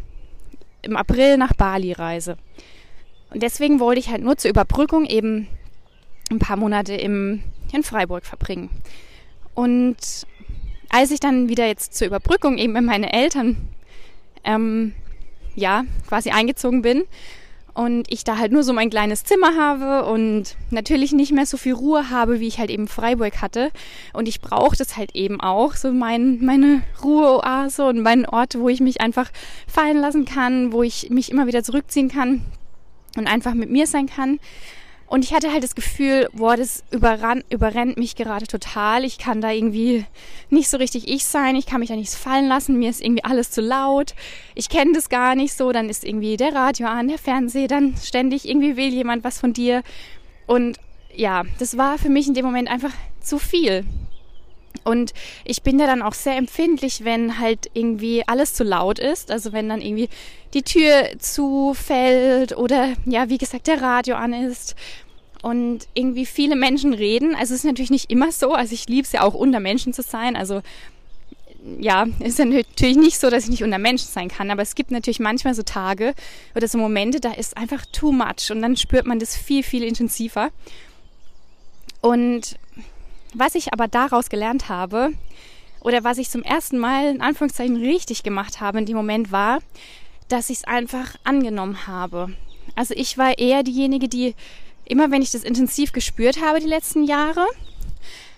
im 0.81 0.95
April 0.95 1.37
nach 1.37 1.53
Bali 1.53 1.91
reise. 1.91 2.37
Und 3.31 3.43
deswegen 3.43 3.79
wollte 3.79 3.99
ich 3.99 4.09
halt 4.09 4.23
nur 4.23 4.37
zur 4.37 4.49
Überbrückung 4.49 5.05
eben 5.05 5.47
ein 6.31 6.39
paar 6.39 6.57
Monate 6.57 6.93
im, 6.93 7.43
in 7.71 7.83
Freiburg 7.83 8.25
verbringen. 8.25 8.69
Und 9.59 9.97
als 10.87 11.11
ich 11.11 11.19
dann 11.19 11.49
wieder 11.49 11.67
jetzt 11.67 11.93
zur 11.93 12.07
Überbrückung 12.07 12.57
eben 12.57 12.73
bei 12.73 12.79
meine 12.79 13.11
Eltern 13.11 13.57
ähm, 14.45 14.93
ja 15.53 15.83
quasi 16.07 16.29
eingezogen 16.29 16.81
bin 16.81 17.03
und 17.73 18.09
ich 18.09 18.23
da 18.23 18.37
halt 18.37 18.53
nur 18.53 18.63
so 18.63 18.71
mein 18.71 18.89
kleines 18.89 19.25
Zimmer 19.25 19.57
habe 19.57 20.09
und 20.09 20.55
natürlich 20.69 21.11
nicht 21.11 21.33
mehr 21.33 21.45
so 21.45 21.57
viel 21.57 21.73
Ruhe 21.73 22.09
habe, 22.09 22.39
wie 22.39 22.47
ich 22.47 22.57
halt 22.57 22.69
eben 22.69 22.87
Freiburg 22.87 23.41
hatte. 23.41 23.71
Und 24.13 24.29
ich 24.29 24.39
brauche 24.39 24.77
das 24.77 24.95
halt 24.95 25.13
eben 25.13 25.41
auch, 25.41 25.75
so 25.75 25.91
mein, 25.91 26.39
meine 26.39 26.81
Ruheoase 27.03 27.85
und 27.85 27.99
meinen 27.99 28.25
Ort, 28.27 28.57
wo 28.57 28.69
ich 28.69 28.79
mich 28.79 29.01
einfach 29.01 29.29
fallen 29.67 29.97
lassen 29.97 30.23
kann, 30.23 30.71
wo 30.71 30.83
ich 30.83 31.09
mich 31.09 31.29
immer 31.31 31.47
wieder 31.47 31.63
zurückziehen 31.65 32.07
kann 32.07 32.45
und 33.17 33.27
einfach 33.27 33.55
mit 33.55 33.69
mir 33.69 33.87
sein 33.87 34.07
kann. 34.07 34.39
Und 35.09 35.25
ich 35.25 35.33
hatte 35.33 35.51
halt 35.51 35.63
das 35.63 35.73
Gefühl, 35.73 36.29
boah, 36.33 36.55
das 36.55 36.83
überrannt, 36.91 37.43
überrennt 37.49 37.97
mich 37.97 38.15
gerade 38.15 38.45
total. 38.45 39.03
Ich 39.03 39.17
kann 39.17 39.41
da 39.41 39.51
irgendwie 39.51 40.05
nicht 40.51 40.69
so 40.69 40.77
richtig 40.77 41.07
ich 41.07 41.25
sein. 41.25 41.55
Ich 41.55 41.65
kann 41.65 41.79
mich 41.79 41.89
da 41.89 41.95
nichts 41.95 42.15
fallen 42.15 42.47
lassen. 42.47 42.77
Mir 42.77 42.91
ist 42.91 43.01
irgendwie 43.01 43.23
alles 43.23 43.49
zu 43.49 43.61
laut. 43.61 44.13
Ich 44.53 44.69
kenne 44.69 44.93
das 44.93 45.09
gar 45.09 45.33
nicht 45.33 45.53
so. 45.53 45.71
Dann 45.71 45.89
ist 45.89 46.03
irgendwie 46.03 46.37
der 46.37 46.53
Radio 46.53 46.87
an, 46.87 47.07
der 47.07 47.17
Fernseher, 47.17 47.67
dann 47.67 47.95
ständig 47.97 48.47
irgendwie 48.47 48.77
will 48.77 48.93
jemand 48.93 49.23
was 49.23 49.39
von 49.39 49.51
dir. 49.51 49.81
Und 50.45 50.77
ja, 51.15 51.43
das 51.57 51.75
war 51.75 51.97
für 51.97 52.09
mich 52.09 52.27
in 52.27 52.35
dem 52.35 52.45
Moment 52.45 52.69
einfach 52.69 52.93
zu 53.19 53.39
viel. 53.39 53.85
Und 54.83 55.13
ich 55.45 55.61
bin 55.61 55.77
da 55.77 55.85
dann 55.85 56.01
auch 56.01 56.13
sehr 56.13 56.37
empfindlich, 56.37 57.03
wenn 57.03 57.39
halt 57.39 57.69
irgendwie 57.73 58.23
alles 58.27 58.53
zu 58.53 58.63
laut 58.63 58.99
ist. 58.99 59.31
Also 59.31 59.51
wenn 59.51 59.69
dann 59.69 59.81
irgendwie 59.81 60.09
die 60.53 60.63
Tür 60.63 61.09
zufällt 61.19 62.57
oder 62.57 62.93
ja, 63.05 63.29
wie 63.29 63.37
gesagt, 63.37 63.67
der 63.67 63.81
Radio 63.81 64.15
an 64.15 64.33
ist 64.33 64.75
und 65.41 65.87
irgendwie 65.93 66.25
viele 66.25 66.55
Menschen 66.55 66.93
reden. 66.93 67.35
Also 67.35 67.53
es 67.53 67.61
ist 67.61 67.65
natürlich 67.65 67.91
nicht 67.91 68.09
immer 68.09 68.31
so. 68.31 68.53
Also 68.53 68.73
ich 68.73 68.87
liebe 68.87 69.05
es 69.05 69.11
ja 69.11 69.21
auch 69.21 69.33
unter 69.33 69.59
Menschen 69.59 69.93
zu 69.93 70.01
sein. 70.01 70.35
Also 70.35 70.61
ja, 71.79 72.07
ist 72.19 72.39
ja 72.39 72.45
natürlich 72.45 72.97
nicht 72.97 73.19
so, 73.19 73.29
dass 73.29 73.43
ich 73.43 73.49
nicht 73.49 73.63
unter 73.63 73.77
Menschen 73.77 74.07
sein 74.07 74.29
kann, 74.29 74.49
aber 74.49 74.61
es 74.61 74.75
gibt 74.75 74.91
natürlich 74.91 75.19
manchmal 75.19 75.53
so 75.53 75.63
Tage 75.63 76.13
oder 76.55 76.67
so 76.67 76.77
Momente, 76.77 77.19
da 77.19 77.33
ist 77.33 77.57
einfach 77.57 77.85
too 77.91 78.11
much 78.11 78.49
und 78.49 78.61
dann 78.61 78.77
spürt 78.77 79.05
man 79.05 79.19
das 79.19 79.35
viel, 79.35 79.63
viel 79.63 79.83
intensiver. 79.83 80.51
Und 82.01 82.57
was 83.33 83.55
ich 83.55 83.73
aber 83.73 83.87
daraus 83.87 84.29
gelernt 84.29 84.69
habe, 84.69 85.13
oder 85.81 86.03
was 86.03 86.17
ich 86.17 86.29
zum 86.29 86.43
ersten 86.43 86.77
Mal 86.77 87.09
in 87.09 87.21
Anführungszeichen 87.21 87.77
richtig 87.77 88.23
gemacht 88.23 88.59
habe 88.59 88.79
in 88.79 88.85
dem 88.85 88.97
Moment 88.97 89.31
war, 89.31 89.59
dass 90.27 90.49
ich 90.49 90.57
es 90.59 90.63
einfach 90.65 91.15
angenommen 91.23 91.87
habe. 91.87 92.33
Also 92.75 92.93
ich 92.95 93.17
war 93.17 93.37
eher 93.37 93.63
diejenige, 93.63 94.07
die 94.07 94.35
immer, 94.85 95.11
wenn 95.11 95.21
ich 95.21 95.31
das 95.31 95.43
intensiv 95.43 95.91
gespürt 95.91 96.41
habe 96.41 96.59
die 96.59 96.67
letzten 96.67 97.03
Jahre, 97.03 97.45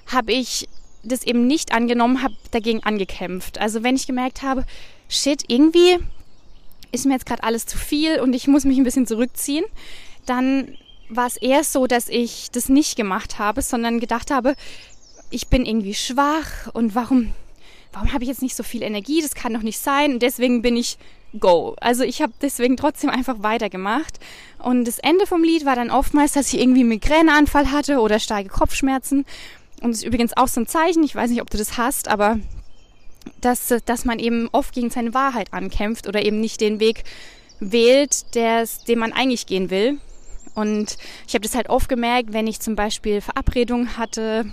habe 0.08 0.32
ich 0.32 0.68
das 1.04 1.24
eben 1.24 1.48
nicht 1.48 1.74
angenommen, 1.74 2.22
habe 2.22 2.36
dagegen 2.52 2.84
angekämpft. 2.84 3.60
Also 3.60 3.84
wenn 3.84 3.96
ich 3.96 4.08
gemerkt 4.08 4.44
habe, 4.44 4.66
shit, 5.10 5.44
irgendwie 5.48 5.98
ist 6.92 7.06
mir 7.06 7.14
jetzt 7.14 7.26
gerade 7.26 7.44
alles 7.44 7.66
zu 7.66 7.78
viel 7.78 8.20
und 8.20 8.34
ich 8.34 8.48
muss 8.48 8.66
mich 8.66 8.78
ein 8.78 8.84
bisschen 8.84 9.08
zurückziehen, 9.08 9.66
dann 10.26 10.78
war 11.12 11.28
es 11.28 11.38
eher 11.38 11.64
so, 11.64 11.88
dass 11.88 12.08
ich 12.08 12.50
das 12.52 12.70
nicht 12.70 12.96
gemacht 12.96 13.38
habe, 13.38 13.62
sondern 13.62 14.00
gedacht 14.00 14.32
habe, 14.32 14.56
ich 15.30 15.48
bin 15.48 15.66
irgendwie 15.66 15.94
schwach 15.94 16.68
und 16.74 16.96
warum, 16.96 17.34
warum 17.94 18.14
habe 18.14 18.24
ich 18.24 18.30
jetzt 18.30 18.42
nicht 18.42 18.56
so 18.56 18.64
viel 18.64 18.82
Energie? 18.82 19.22
Das 19.22 19.36
kann 19.36 19.54
doch 19.54 19.62
nicht 19.62 19.80
sein. 19.80 20.14
Und 20.14 20.22
deswegen 20.22 20.62
bin 20.62 20.76
ich 20.76 20.98
go. 21.40 21.76
Also 21.80 22.04
ich 22.04 22.22
habe 22.22 22.34
deswegen 22.42 22.78
trotzdem 22.78 23.10
einfach 23.10 23.38
weitergemacht. 23.40 24.20
Und 24.60 24.86
das 24.86 25.00
Ende 25.00 25.26
vom 25.26 25.44
Lied 25.44 25.66
war 25.66 25.76
dann 25.76 25.92
oftmals, 25.92 26.34
dass 26.34 26.54
ich 26.54 26.60
irgendwie 26.60 26.84
Migräneanfall 26.84 27.72
hatte 27.72 28.00
oder 28.00 28.20
starke 28.20 28.50
Kopfschmerzen. 28.50 29.26
Und 29.82 29.92
das 29.92 30.00
ist 30.00 30.06
übrigens 30.06 30.36
auch 30.36 30.48
so 30.48 30.62
ein 30.62 30.68
Zeichen, 30.68 31.04
ich 31.04 31.16
weiß 31.16 31.30
nicht, 31.30 31.42
ob 31.42 31.50
du 31.50 31.58
das 31.58 31.78
hast, 31.78 32.08
aber 32.08 32.40
dass, 33.40 33.74
dass 33.86 34.06
man 34.06 34.20
eben 34.20 34.50
oft 34.52 34.74
gegen 34.74 34.90
seine 34.90 35.14
Wahrheit 35.14 35.54
ankämpft 35.54 36.08
oder 36.08 36.24
eben 36.24 36.40
nicht 36.40 36.62
den 36.62 36.80
Weg 36.80 37.04
wählt, 37.60 38.36
der's, 38.36 38.84
den 38.84 39.00
man 39.00 39.14
eigentlich 39.14 39.46
gehen 39.46 39.70
will. 39.70 40.00
Und 40.56 40.98
ich 41.28 41.34
habe 41.34 41.42
das 41.42 41.56
halt 41.56 41.70
oft 41.70 41.90
gemerkt, 41.90 42.34
wenn 42.34 42.48
ich 42.48 42.60
zum 42.60 42.76
Beispiel 42.76 43.22
Verabredungen 43.22 43.98
hatte, 43.98 44.46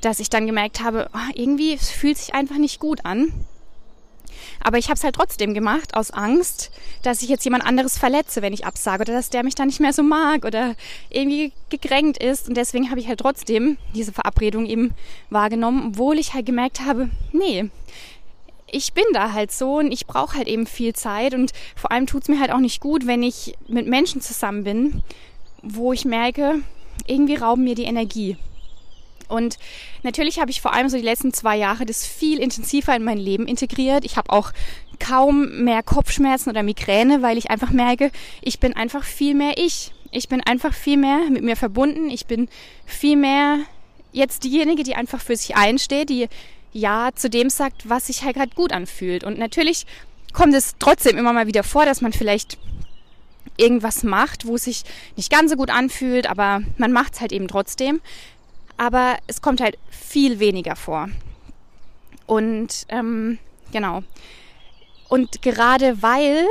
dass 0.00 0.20
ich 0.20 0.30
dann 0.30 0.46
gemerkt 0.46 0.82
habe, 0.82 1.08
oh, 1.12 1.32
irgendwie 1.34 1.76
fühlt 1.78 2.18
sich 2.18 2.34
einfach 2.34 2.58
nicht 2.58 2.80
gut 2.80 3.04
an. 3.04 3.32
Aber 4.62 4.78
ich 4.78 4.86
habe 4.86 4.94
es 4.94 5.04
halt 5.04 5.14
trotzdem 5.14 5.54
gemacht 5.54 5.94
aus 5.94 6.10
Angst, 6.10 6.70
dass 7.02 7.22
ich 7.22 7.28
jetzt 7.28 7.44
jemand 7.44 7.64
anderes 7.64 7.98
verletze, 7.98 8.42
wenn 8.42 8.52
ich 8.52 8.66
absage 8.66 9.02
oder 9.02 9.12
dass 9.12 9.30
der 9.30 9.44
mich 9.44 9.54
dann 9.54 9.68
nicht 9.68 9.80
mehr 9.80 9.92
so 9.92 10.02
mag 10.02 10.44
oder 10.44 10.74
irgendwie 11.10 11.52
gekränkt 11.70 12.22
ist. 12.22 12.48
Und 12.48 12.56
deswegen 12.56 12.90
habe 12.90 13.00
ich 13.00 13.08
halt 13.08 13.20
trotzdem 13.20 13.78
diese 13.94 14.12
Verabredung 14.12 14.66
eben 14.66 14.92
wahrgenommen, 15.30 15.88
obwohl 15.88 16.18
ich 16.18 16.34
halt 16.34 16.46
gemerkt 16.46 16.80
habe, 16.80 17.10
nee, 17.32 17.70
ich 18.74 18.92
bin 18.92 19.04
da 19.12 19.32
halt 19.32 19.52
so 19.52 19.76
und 19.78 19.92
ich 19.92 20.06
brauche 20.06 20.36
halt 20.36 20.48
eben 20.48 20.66
viel 20.66 20.94
Zeit 20.94 21.32
und 21.34 21.52
vor 21.76 21.92
allem 21.92 22.06
tut 22.06 22.22
es 22.22 22.28
mir 22.28 22.40
halt 22.40 22.50
auch 22.50 22.58
nicht 22.58 22.80
gut, 22.80 23.06
wenn 23.06 23.22
ich 23.22 23.54
mit 23.68 23.86
Menschen 23.86 24.20
zusammen 24.20 24.64
bin, 24.64 25.02
wo 25.62 25.92
ich 25.92 26.04
merke, 26.04 26.60
irgendwie 27.06 27.36
rauben 27.36 27.64
mir 27.64 27.74
die 27.74 27.84
Energie. 27.84 28.36
Und 29.28 29.58
natürlich 30.02 30.38
habe 30.38 30.50
ich 30.50 30.60
vor 30.60 30.74
allem 30.74 30.88
so 30.88 30.96
die 30.96 31.02
letzten 31.02 31.32
zwei 31.32 31.56
Jahre 31.56 31.86
das 31.86 32.06
viel 32.06 32.38
intensiver 32.38 32.94
in 32.94 33.04
mein 33.04 33.16
Leben 33.18 33.46
integriert. 33.46 34.04
Ich 34.04 34.16
habe 34.16 34.30
auch 34.30 34.52
kaum 34.98 35.64
mehr 35.64 35.82
Kopfschmerzen 35.82 36.50
oder 36.50 36.62
Migräne, 36.62 37.22
weil 37.22 37.38
ich 37.38 37.50
einfach 37.50 37.70
merke, 37.70 38.10
ich 38.42 38.60
bin 38.60 38.74
einfach 38.74 39.04
viel 39.04 39.34
mehr 39.34 39.54
ich. 39.56 39.92
Ich 40.10 40.28
bin 40.28 40.42
einfach 40.42 40.74
viel 40.74 40.96
mehr 40.96 41.30
mit 41.30 41.42
mir 41.42 41.56
verbunden. 41.56 42.10
Ich 42.10 42.26
bin 42.26 42.48
viel 42.84 43.16
mehr 43.16 43.58
jetzt 44.12 44.44
diejenige, 44.44 44.82
die 44.82 44.94
einfach 44.94 45.20
für 45.20 45.36
sich 45.36 45.56
einsteht, 45.56 46.10
die 46.10 46.28
ja 46.74 47.10
zu 47.14 47.30
dem 47.30 47.48
sagt, 47.48 47.88
was 47.88 48.08
sich 48.08 48.22
halt 48.22 48.36
gerade 48.36 48.54
gut 48.54 48.72
anfühlt. 48.72 49.24
Und 49.24 49.38
natürlich 49.38 49.86
kommt 50.34 50.52
es 50.52 50.74
trotzdem 50.78 51.16
immer 51.16 51.32
mal 51.32 51.46
wieder 51.46 51.62
vor, 51.62 51.86
dass 51.86 52.02
man 52.02 52.12
vielleicht 52.12 52.58
irgendwas 53.56 54.02
macht, 54.02 54.46
wo 54.46 54.56
es 54.56 54.64
sich 54.64 54.82
nicht 55.16 55.30
ganz 55.30 55.50
so 55.50 55.56
gut 55.56 55.70
anfühlt, 55.70 56.28
aber 56.28 56.60
man 56.76 56.92
macht 56.92 57.14
es 57.14 57.20
halt 57.22 57.32
eben 57.32 57.48
trotzdem 57.48 58.00
aber 58.76 59.16
es 59.26 59.40
kommt 59.40 59.60
halt 59.60 59.78
viel 59.90 60.38
weniger 60.38 60.76
vor. 60.76 61.08
Und 62.26 62.86
ähm, 62.88 63.38
genau. 63.72 64.02
Und 65.08 65.42
gerade 65.42 66.02
weil 66.02 66.46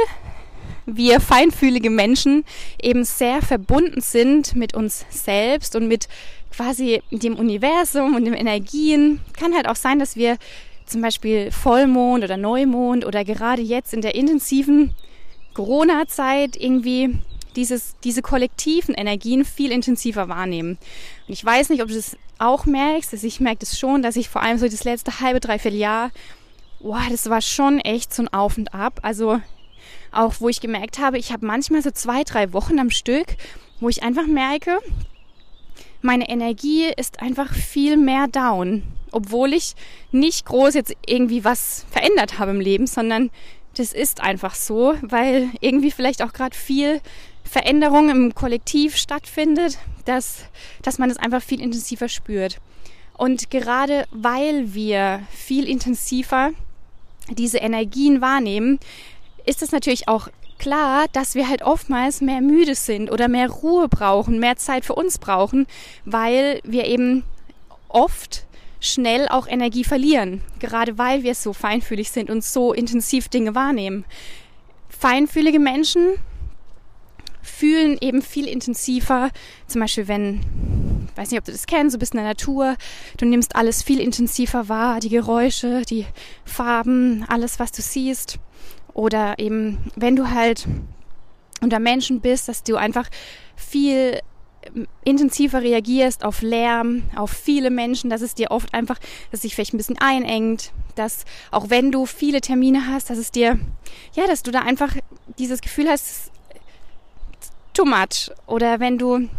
wir 0.86 1.20
feinfühlige 1.20 1.90
Menschen 1.90 2.44
eben 2.82 3.06
sehr 3.06 3.42
verbunden 3.42 4.02
sind 4.02 4.56
mit 4.56 4.74
uns 4.74 5.06
selbst 5.10 5.76
und 5.76 5.88
mit 5.88 6.08
quasi 6.56 7.02
dem 7.12 7.36
Universum 7.36 8.16
und 8.16 8.26
den 8.26 8.34
Energien, 8.34 9.20
kann 9.38 9.54
halt 9.54 9.68
auch 9.68 9.76
sein, 9.76 10.00
dass 10.00 10.16
wir 10.16 10.38
zum 10.86 11.02
Beispiel 11.02 11.52
Vollmond 11.52 12.24
oder 12.24 12.38
Neumond 12.38 13.06
oder 13.06 13.24
gerade 13.24 13.62
jetzt 13.62 13.94
in 13.94 14.02
der 14.02 14.16
intensiven 14.16 14.94
Corona-Zeit 15.54 16.56
irgendwie 16.56 17.18
dieses, 17.56 17.96
diese 18.04 18.22
kollektiven 18.22 18.96
Energien 18.96 19.46
viel 19.46 19.72
intensiver 19.72 20.28
wahrnehmen. 20.28 20.78
Und 21.28 21.34
ich 21.34 21.44
weiß 21.44 21.70
nicht, 21.70 21.82
ob 21.82 21.90
du 21.90 21.96
das 21.96 22.18
auch 22.40 22.66
merkst, 22.66 23.14
also 23.14 23.26
ich 23.28 23.40
merke 23.40 23.60
das 23.60 23.78
schon, 23.78 24.02
dass 24.02 24.16
ich 24.16 24.30
vor 24.30 24.42
allem 24.42 24.58
so 24.58 24.68
das 24.68 24.84
letzte 24.84 25.20
halbe, 25.20 25.40
dreiviertel 25.40 25.80
Jahr, 25.80 26.12
wow, 26.80 27.02
das 27.10 27.30
war 27.30 27.42
schon 27.42 27.80
echt 27.80 28.14
so 28.14 28.24
ein 28.24 28.34
Auf 28.34 28.58
und 28.58 28.74
Ab. 28.74 29.00
Also 29.04 29.40
auch, 30.12 30.36
wo 30.40 30.50
ich 30.50 30.62
gemerkt 30.62 31.00
habe, 31.00 31.18
ich 31.18 31.32
habe 31.32 31.46
manchmal 31.46 31.82
so 31.82 31.92
zwei, 31.92 32.24
drei 32.24 32.54
Wochen 32.54 32.80
am 32.80 32.90
Stück, 32.90 33.38
wo 33.80 33.90
ich 33.90 34.04
einfach 34.04 34.28
merke, 34.28 34.80
meine 36.04 36.30
Energie 36.30 36.92
ist 36.96 37.22
einfach 37.22 37.52
viel 37.54 37.98
mehr 37.98 38.28
down, 38.28 38.84
obwohl 39.12 39.54
ich 39.54 39.74
nicht 40.12 40.46
groß 40.46 40.74
jetzt 40.74 40.94
irgendwie 41.06 41.44
was 41.44 41.86
verändert 41.90 42.40
habe 42.40 42.52
im 42.52 42.60
Leben, 42.60 42.88
sondern 42.88 43.32
das 43.78 43.94
ist 43.94 44.22
einfach 44.22 44.54
so, 44.54 44.96
weil 45.02 45.50
irgendwie 45.62 45.92
vielleicht 45.92 46.22
auch 46.22 46.34
gerade 46.34 46.56
viel 46.56 47.02
Veränderung 47.44 48.10
im 48.10 48.36
Kollektiv 48.36 48.98
stattfindet, 48.98 49.78
dass, 50.06 50.46
dass 50.82 51.00
man 51.00 51.10
es 51.10 51.16
das 51.16 51.26
einfach 51.26 51.42
viel 51.42 51.62
intensiver 51.62 52.10
spürt. 52.10 52.60
Und 53.18 53.50
gerade 53.50 54.06
weil 54.12 54.74
wir 54.74 55.22
viel 55.32 55.70
intensiver 55.70 56.52
diese 57.30 57.60
Energien 57.60 58.20
wahrnehmen, 58.20 58.80
ist 59.46 59.62
es 59.62 59.72
natürlich 59.72 60.08
auch 60.08 60.28
klar, 60.60 61.06
dass 61.14 61.36
wir 61.36 61.48
halt 61.48 61.62
oftmals 61.62 62.22
mehr 62.22 62.42
müde 62.42 62.76
sind 62.76 63.12
oder 63.12 63.28
mehr 63.28 63.50
Ruhe 63.50 63.88
brauchen, 63.88 64.40
mehr 64.40 64.56
Zeit 64.56 64.86
für 64.86 64.96
uns 64.96 65.18
brauchen, 65.18 65.68
weil 66.06 66.60
wir 66.64 66.86
eben 66.86 67.24
oft 67.90 68.46
schnell 68.80 69.28
auch 69.30 69.48
Energie 69.48 69.84
verlieren, 69.84 70.42
gerade 70.60 70.98
weil 70.98 71.24
wir 71.24 71.36
so 71.36 71.54
feinfühlig 71.54 72.12
sind 72.12 72.30
und 72.30 72.44
so 72.44 72.74
intensiv 72.74 73.30
Dinge 73.30 73.56
wahrnehmen. 73.56 74.04
Feinfühlige 74.90 75.60
Menschen 75.60 76.16
fühlen 77.42 77.98
eben 78.02 78.22
viel 78.22 78.48
intensiver. 78.48 79.30
Zum 79.68 79.82
Beispiel, 79.82 80.08
wenn, 80.08 80.42
weiß 81.16 81.32
nicht, 81.32 81.40
ob 81.40 81.46
du 81.46 81.52
das 81.52 81.66
kennst, 81.66 81.96
du 81.96 82.00
bist 82.00 82.14
in 82.14 82.20
der 82.20 82.28
Natur, 82.28 82.76
du 83.18 83.26
nimmst 83.26 83.56
alles 83.56 83.84
viel 83.84 84.00
intensiver 84.00 84.70
wahr, 84.70 85.00
die 85.00 85.10
Geräusche, 85.10 85.84
die 85.84 86.06
Farben, 86.46 87.26
alles, 87.28 87.60
was 87.60 87.72
du 87.72 87.82
siehst. 87.82 88.40
Oder 88.94 89.40
eben, 89.40 89.80
wenn 89.96 90.16
du 90.16 90.30
halt 90.30 90.68
unter 91.62 91.80
Menschen 91.80 92.22
bist, 92.22 92.48
dass 92.48 92.64
du 92.64 92.76
einfach 92.76 93.10
viel 93.56 94.20
ähm, 94.76 94.88
intensiver 95.04 95.62
reagierst 95.62 96.24
auf 96.24 96.42
Lärm, 96.42 97.04
auf 97.16 97.32
viele 97.32 97.70
Menschen, 97.70 98.10
dass 98.10 98.22
es 98.22 98.36
dir 98.36 98.52
oft 98.52 98.74
einfach, 98.74 99.00
dass 99.00 99.40
es 99.40 99.42
sich 99.42 99.56
vielleicht 99.56 99.74
ein 99.74 99.78
bisschen 99.78 99.98
einengt, 99.98 100.72
dass 100.96 101.26
auch 101.52 101.70
wenn 101.70 101.92
du 101.92 102.06
viele 102.06 102.42
Termine 102.42 102.88
hast, 102.88 103.10
dass 103.10 103.18
es 103.18 103.32
dir, 103.32 103.60
ja, 104.14 104.28
dass 104.28 104.44
du 104.44 104.52
da 104.52 104.60
einfach 104.60 104.96
dieses 105.40 105.62
Gefühl 105.62 105.90
hast, 105.90 106.32
too 107.74 107.86
much. 107.86 108.32
Oder 108.46 108.80
wenn 108.80 108.98
du 108.98 109.30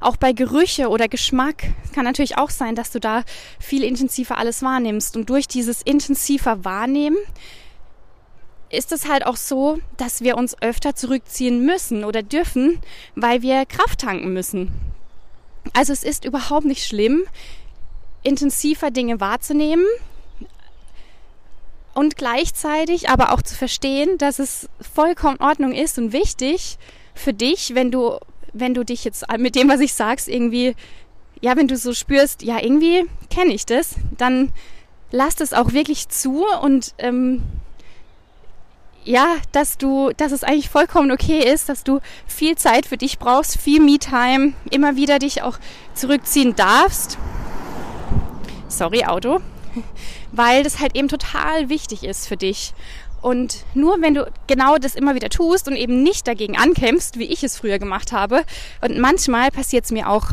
auch 0.00 0.16
bei 0.16 0.32
Gerüche 0.32 0.88
oder 0.88 1.08
Geschmack, 1.08 1.64
kann 1.94 2.04
natürlich 2.04 2.38
auch 2.38 2.50
sein, 2.50 2.74
dass 2.74 2.90
du 2.90 3.00
da 3.00 3.24
viel 3.58 3.84
intensiver 3.84 4.38
alles 4.38 4.62
wahrnimmst. 4.62 5.16
Und 5.16 5.28
durch 5.28 5.48
dieses 5.48 5.82
intensiver 5.82 6.64
Wahrnehmen 6.64 7.18
ist 8.70 8.92
es 8.92 9.08
halt 9.08 9.24
auch 9.26 9.36
so, 9.36 9.78
dass 9.96 10.20
wir 10.20 10.36
uns 10.36 10.60
öfter 10.60 10.94
zurückziehen 10.94 11.64
müssen 11.64 12.04
oder 12.04 12.22
dürfen, 12.22 12.80
weil 13.14 13.42
wir 13.42 13.64
Kraft 13.66 14.00
tanken 14.00 14.32
müssen. 14.32 14.70
Also 15.72 15.92
es 15.92 16.04
ist 16.04 16.24
überhaupt 16.24 16.66
nicht 16.66 16.86
schlimm, 16.86 17.24
intensiver 18.22 18.90
Dinge 18.90 19.20
wahrzunehmen 19.20 19.86
und 21.94 22.16
gleichzeitig 22.16 23.08
aber 23.08 23.32
auch 23.32 23.42
zu 23.42 23.54
verstehen, 23.54 24.18
dass 24.18 24.38
es 24.38 24.68
vollkommen 24.80 25.40
Ordnung 25.40 25.72
ist 25.72 25.98
und 25.98 26.12
wichtig, 26.12 26.78
für 27.14 27.32
dich, 27.32 27.74
wenn 27.74 27.90
du, 27.90 28.18
wenn 28.52 28.74
du 28.74 28.84
dich 28.84 29.04
jetzt 29.04 29.24
mit 29.38 29.56
dem, 29.56 29.68
was 29.68 29.80
ich 29.80 29.94
sagst, 29.94 30.28
irgendwie, 30.28 30.76
ja, 31.40 31.56
wenn 31.56 31.68
du 31.68 31.76
so 31.76 31.92
spürst, 31.92 32.42
ja, 32.42 32.62
irgendwie 32.62 33.06
kenne 33.30 33.52
ich 33.52 33.66
das, 33.66 33.96
dann 34.16 34.52
lass 35.10 35.36
das 35.36 35.52
auch 35.52 35.72
wirklich 35.72 36.08
zu 36.08 36.44
und 36.62 36.94
ähm, 36.98 37.42
ja, 39.08 39.36
dass 39.52 39.78
du, 39.78 40.10
dass 40.18 40.32
es 40.32 40.44
eigentlich 40.44 40.68
vollkommen 40.68 41.10
okay 41.10 41.38
ist, 41.38 41.70
dass 41.70 41.82
du 41.82 42.00
viel 42.26 42.56
Zeit 42.56 42.84
für 42.84 42.98
dich 42.98 43.18
brauchst, 43.18 43.58
viel 43.58 43.80
Me-Time, 43.80 44.52
immer 44.70 44.96
wieder 44.96 45.18
dich 45.18 45.40
auch 45.42 45.58
zurückziehen 45.94 46.54
darfst. 46.54 47.16
Sorry, 48.68 49.06
Auto. 49.06 49.40
Weil 50.32 50.62
das 50.62 50.78
halt 50.78 50.94
eben 50.94 51.08
total 51.08 51.70
wichtig 51.70 52.04
ist 52.04 52.28
für 52.28 52.36
dich. 52.36 52.74
Und 53.22 53.64
nur 53.72 53.96
wenn 54.02 54.12
du 54.12 54.30
genau 54.46 54.76
das 54.76 54.94
immer 54.94 55.14
wieder 55.14 55.30
tust 55.30 55.68
und 55.68 55.76
eben 55.76 56.02
nicht 56.02 56.28
dagegen 56.28 56.58
ankämpfst, 56.58 57.18
wie 57.18 57.24
ich 57.24 57.42
es 57.42 57.56
früher 57.56 57.78
gemacht 57.78 58.12
habe, 58.12 58.44
und 58.82 58.98
manchmal 58.98 59.50
passiert 59.50 59.86
es 59.86 59.90
mir 59.90 60.10
auch 60.10 60.32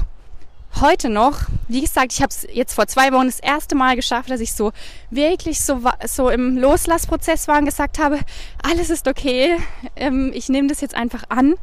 heute 0.82 1.10
noch, 1.10 1.42
wie 1.68 1.82
gesagt, 1.82 2.14
ich 2.14 2.22
habe 2.22 2.30
es 2.30 2.48
jetzt 2.52 2.74
vor 2.74 2.88
zwei 2.88 3.12
Wochen 3.12 3.26
das 3.26 3.40
erste 3.40 3.76
Mal 3.76 3.96
geschafft, 3.96 4.30
dass 4.30 4.40
ich 4.40 4.54
so 4.54 4.72
wirklich 5.10 5.62
so, 5.62 5.82
so 6.06 6.30
im 6.30 6.58
Loslassprozess 6.58 7.48
war 7.48 7.60
und 7.60 7.66
gesagt 7.66 8.00
habe, 8.00 8.20
alles 8.64 8.90
ist 8.90 9.08
okay, 9.08 9.58
ähm, 9.96 10.32
ich 10.34 10.50
nehme 10.50 10.68
das 10.68 10.82
jetzt 10.82 10.96
einfach 10.96 11.24
an, 11.30 11.56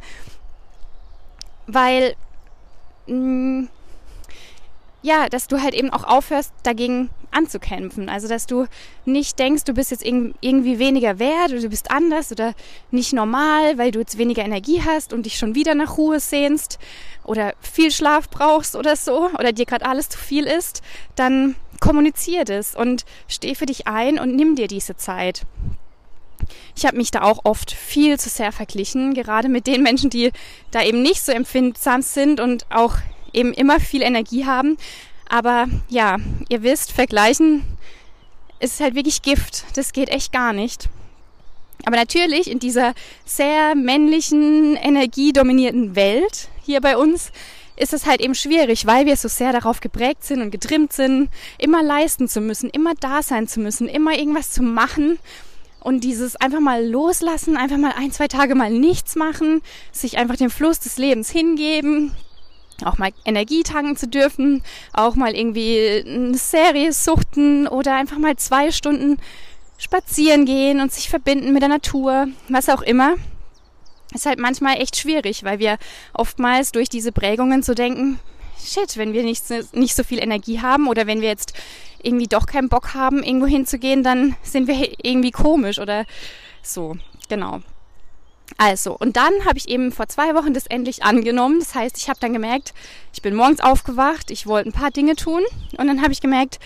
weil 1.66 2.14
mh, 3.06 3.16
mm, 3.16 3.68
ja, 5.02 5.28
dass 5.28 5.48
du 5.48 5.60
halt 5.60 5.74
eben 5.74 5.90
auch 5.90 6.04
aufhörst, 6.04 6.52
dagegen 6.62 7.10
anzukämpfen. 7.32 8.08
Also, 8.08 8.28
dass 8.28 8.46
du 8.46 8.66
nicht 9.04 9.38
denkst, 9.38 9.64
du 9.64 9.74
bist 9.74 9.90
jetzt 9.90 10.04
irgendwie 10.04 10.78
weniger 10.78 11.18
wert 11.18 11.50
oder 11.50 11.60
du 11.60 11.68
bist 11.68 11.90
anders 11.90 12.30
oder 12.32 12.54
nicht 12.90 13.12
normal, 13.12 13.78
weil 13.78 13.90
du 13.90 14.00
jetzt 14.00 14.18
weniger 14.18 14.44
Energie 14.44 14.82
hast 14.84 15.12
und 15.12 15.26
dich 15.26 15.38
schon 15.38 15.54
wieder 15.54 15.74
nach 15.74 15.96
Ruhe 15.98 16.20
sehnst 16.20 16.78
oder 17.24 17.54
viel 17.60 17.90
Schlaf 17.90 18.28
brauchst 18.28 18.76
oder 18.76 18.96
so 18.96 19.30
oder 19.38 19.52
dir 19.52 19.66
gerade 19.66 19.86
alles 19.86 20.08
zu 20.08 20.18
viel 20.18 20.44
ist, 20.44 20.82
dann 21.16 21.54
kommunizier 21.80 22.44
das 22.44 22.74
und 22.74 23.04
steh 23.28 23.54
für 23.54 23.66
dich 23.66 23.88
ein 23.88 24.18
und 24.18 24.36
nimm 24.36 24.54
dir 24.54 24.68
diese 24.68 24.96
Zeit. 24.96 25.42
Ich 26.76 26.86
habe 26.86 26.96
mich 26.96 27.10
da 27.10 27.22
auch 27.22 27.40
oft 27.44 27.70
viel 27.72 28.18
zu 28.18 28.28
sehr 28.28 28.52
verglichen, 28.52 29.14
gerade 29.14 29.48
mit 29.48 29.66
den 29.66 29.82
Menschen, 29.82 30.10
die 30.10 30.32
da 30.70 30.82
eben 30.82 31.02
nicht 31.02 31.22
so 31.22 31.32
empfindsam 31.32 32.02
sind 32.02 32.40
und 32.40 32.66
auch 32.70 32.96
eben 33.32 33.52
immer 33.52 33.80
viel 33.80 34.02
Energie 34.02 34.46
haben. 34.46 34.76
Aber 35.32 35.66
ja, 35.88 36.18
ihr 36.50 36.62
wisst, 36.62 36.92
vergleichen 36.92 37.64
ist 38.60 38.80
halt 38.80 38.94
wirklich 38.94 39.22
Gift. 39.22 39.64
Das 39.74 39.94
geht 39.94 40.10
echt 40.10 40.30
gar 40.30 40.52
nicht. 40.52 40.90
Aber 41.86 41.96
natürlich 41.96 42.50
in 42.50 42.58
dieser 42.58 42.92
sehr 43.24 43.74
männlichen, 43.74 44.76
energiedominierten 44.76 45.96
Welt 45.96 46.48
hier 46.62 46.82
bei 46.82 46.98
uns 46.98 47.32
ist 47.76 47.94
es 47.94 48.04
halt 48.04 48.20
eben 48.20 48.34
schwierig, 48.34 48.86
weil 48.86 49.06
wir 49.06 49.16
so 49.16 49.26
sehr 49.26 49.52
darauf 49.52 49.80
geprägt 49.80 50.22
sind 50.22 50.42
und 50.42 50.50
getrimmt 50.50 50.92
sind, 50.92 51.30
immer 51.56 51.82
leisten 51.82 52.28
zu 52.28 52.42
müssen, 52.42 52.68
immer 52.68 52.92
da 53.00 53.22
sein 53.22 53.48
zu 53.48 53.58
müssen, 53.58 53.88
immer 53.88 54.12
irgendwas 54.12 54.50
zu 54.50 54.62
machen. 54.62 55.18
Und 55.80 56.04
dieses 56.04 56.36
einfach 56.36 56.60
mal 56.60 56.86
loslassen, 56.86 57.56
einfach 57.56 57.78
mal 57.78 57.94
ein, 57.96 58.12
zwei 58.12 58.28
Tage 58.28 58.54
mal 58.54 58.70
nichts 58.70 59.16
machen, 59.16 59.62
sich 59.92 60.18
einfach 60.18 60.36
dem 60.36 60.50
Fluss 60.50 60.78
des 60.78 60.98
Lebens 60.98 61.30
hingeben, 61.30 62.14
auch 62.84 62.98
mal 62.98 63.10
Energie 63.24 63.62
tanken 63.62 63.96
zu 63.96 64.08
dürfen, 64.08 64.62
auch 64.92 65.14
mal 65.14 65.34
irgendwie 65.34 66.02
eine 66.06 66.36
Serie 66.36 66.92
suchten 66.92 67.68
oder 67.68 67.94
einfach 67.94 68.18
mal 68.18 68.36
zwei 68.36 68.70
Stunden 68.70 69.18
spazieren 69.78 70.44
gehen 70.44 70.80
und 70.80 70.92
sich 70.92 71.08
verbinden 71.08 71.52
mit 71.52 71.62
der 71.62 71.68
Natur, 71.68 72.28
was 72.48 72.68
auch 72.68 72.82
immer, 72.82 73.14
ist 74.14 74.26
halt 74.26 74.38
manchmal 74.38 74.80
echt 74.80 74.96
schwierig, 74.96 75.44
weil 75.44 75.58
wir 75.58 75.78
oftmals 76.12 76.72
durch 76.72 76.88
diese 76.88 77.12
Prägungen 77.12 77.62
so 77.62 77.74
denken, 77.74 78.18
shit, 78.64 78.96
wenn 78.96 79.12
wir 79.12 79.22
nicht, 79.22 79.44
nicht 79.72 79.94
so 79.94 80.04
viel 80.04 80.22
Energie 80.22 80.60
haben 80.60 80.86
oder 80.88 81.06
wenn 81.06 81.20
wir 81.20 81.28
jetzt 81.28 81.54
irgendwie 82.02 82.26
doch 82.26 82.46
keinen 82.46 82.68
Bock 82.68 82.94
haben, 82.94 83.22
irgendwo 83.22 83.46
hinzugehen, 83.46 84.02
dann 84.02 84.36
sind 84.42 84.68
wir 84.68 84.92
irgendwie 85.02 85.30
komisch 85.30 85.78
oder 85.78 86.04
so. 86.62 86.96
Genau. 87.28 87.60
Also, 88.58 88.96
und 88.96 89.16
dann 89.16 89.32
habe 89.44 89.58
ich 89.58 89.68
eben 89.68 89.92
vor 89.92 90.08
zwei 90.08 90.34
Wochen 90.34 90.54
das 90.54 90.66
endlich 90.66 91.02
angenommen. 91.02 91.58
Das 91.58 91.74
heißt, 91.74 91.96
ich 91.96 92.08
habe 92.08 92.20
dann 92.20 92.32
gemerkt, 92.32 92.74
ich 93.12 93.22
bin 93.22 93.34
morgens 93.34 93.60
aufgewacht, 93.60 94.30
ich 94.30 94.46
wollte 94.46 94.68
ein 94.68 94.72
paar 94.72 94.90
Dinge 94.90 95.16
tun 95.16 95.42
und 95.78 95.86
dann 95.86 96.02
habe 96.02 96.12
ich 96.12 96.20
gemerkt, 96.20 96.58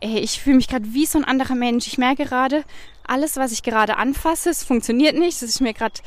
ey, 0.00 0.18
ich 0.18 0.40
fühle 0.40 0.56
mich 0.56 0.68
gerade 0.68 0.92
wie 0.92 1.06
so 1.06 1.18
ein 1.18 1.24
anderer 1.24 1.54
Mensch. 1.54 1.86
Ich 1.86 1.98
merke 1.98 2.24
gerade, 2.24 2.64
alles, 3.06 3.36
was 3.36 3.52
ich 3.52 3.62
gerade 3.62 3.96
anfasse, 3.96 4.50
es 4.50 4.64
funktioniert 4.64 5.16
nicht. 5.16 5.42
Das 5.42 5.48
ist 5.48 5.60
mir 5.60 5.74
gerade 5.74 6.00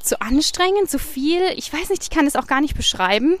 zu 0.00 0.20
anstrengend, 0.20 0.90
zu 0.90 0.98
viel. 0.98 1.42
Ich 1.56 1.72
weiß 1.72 1.88
nicht, 1.90 2.02
ich 2.02 2.10
kann 2.10 2.26
es 2.26 2.36
auch 2.36 2.46
gar 2.46 2.60
nicht 2.60 2.76
beschreiben, 2.76 3.38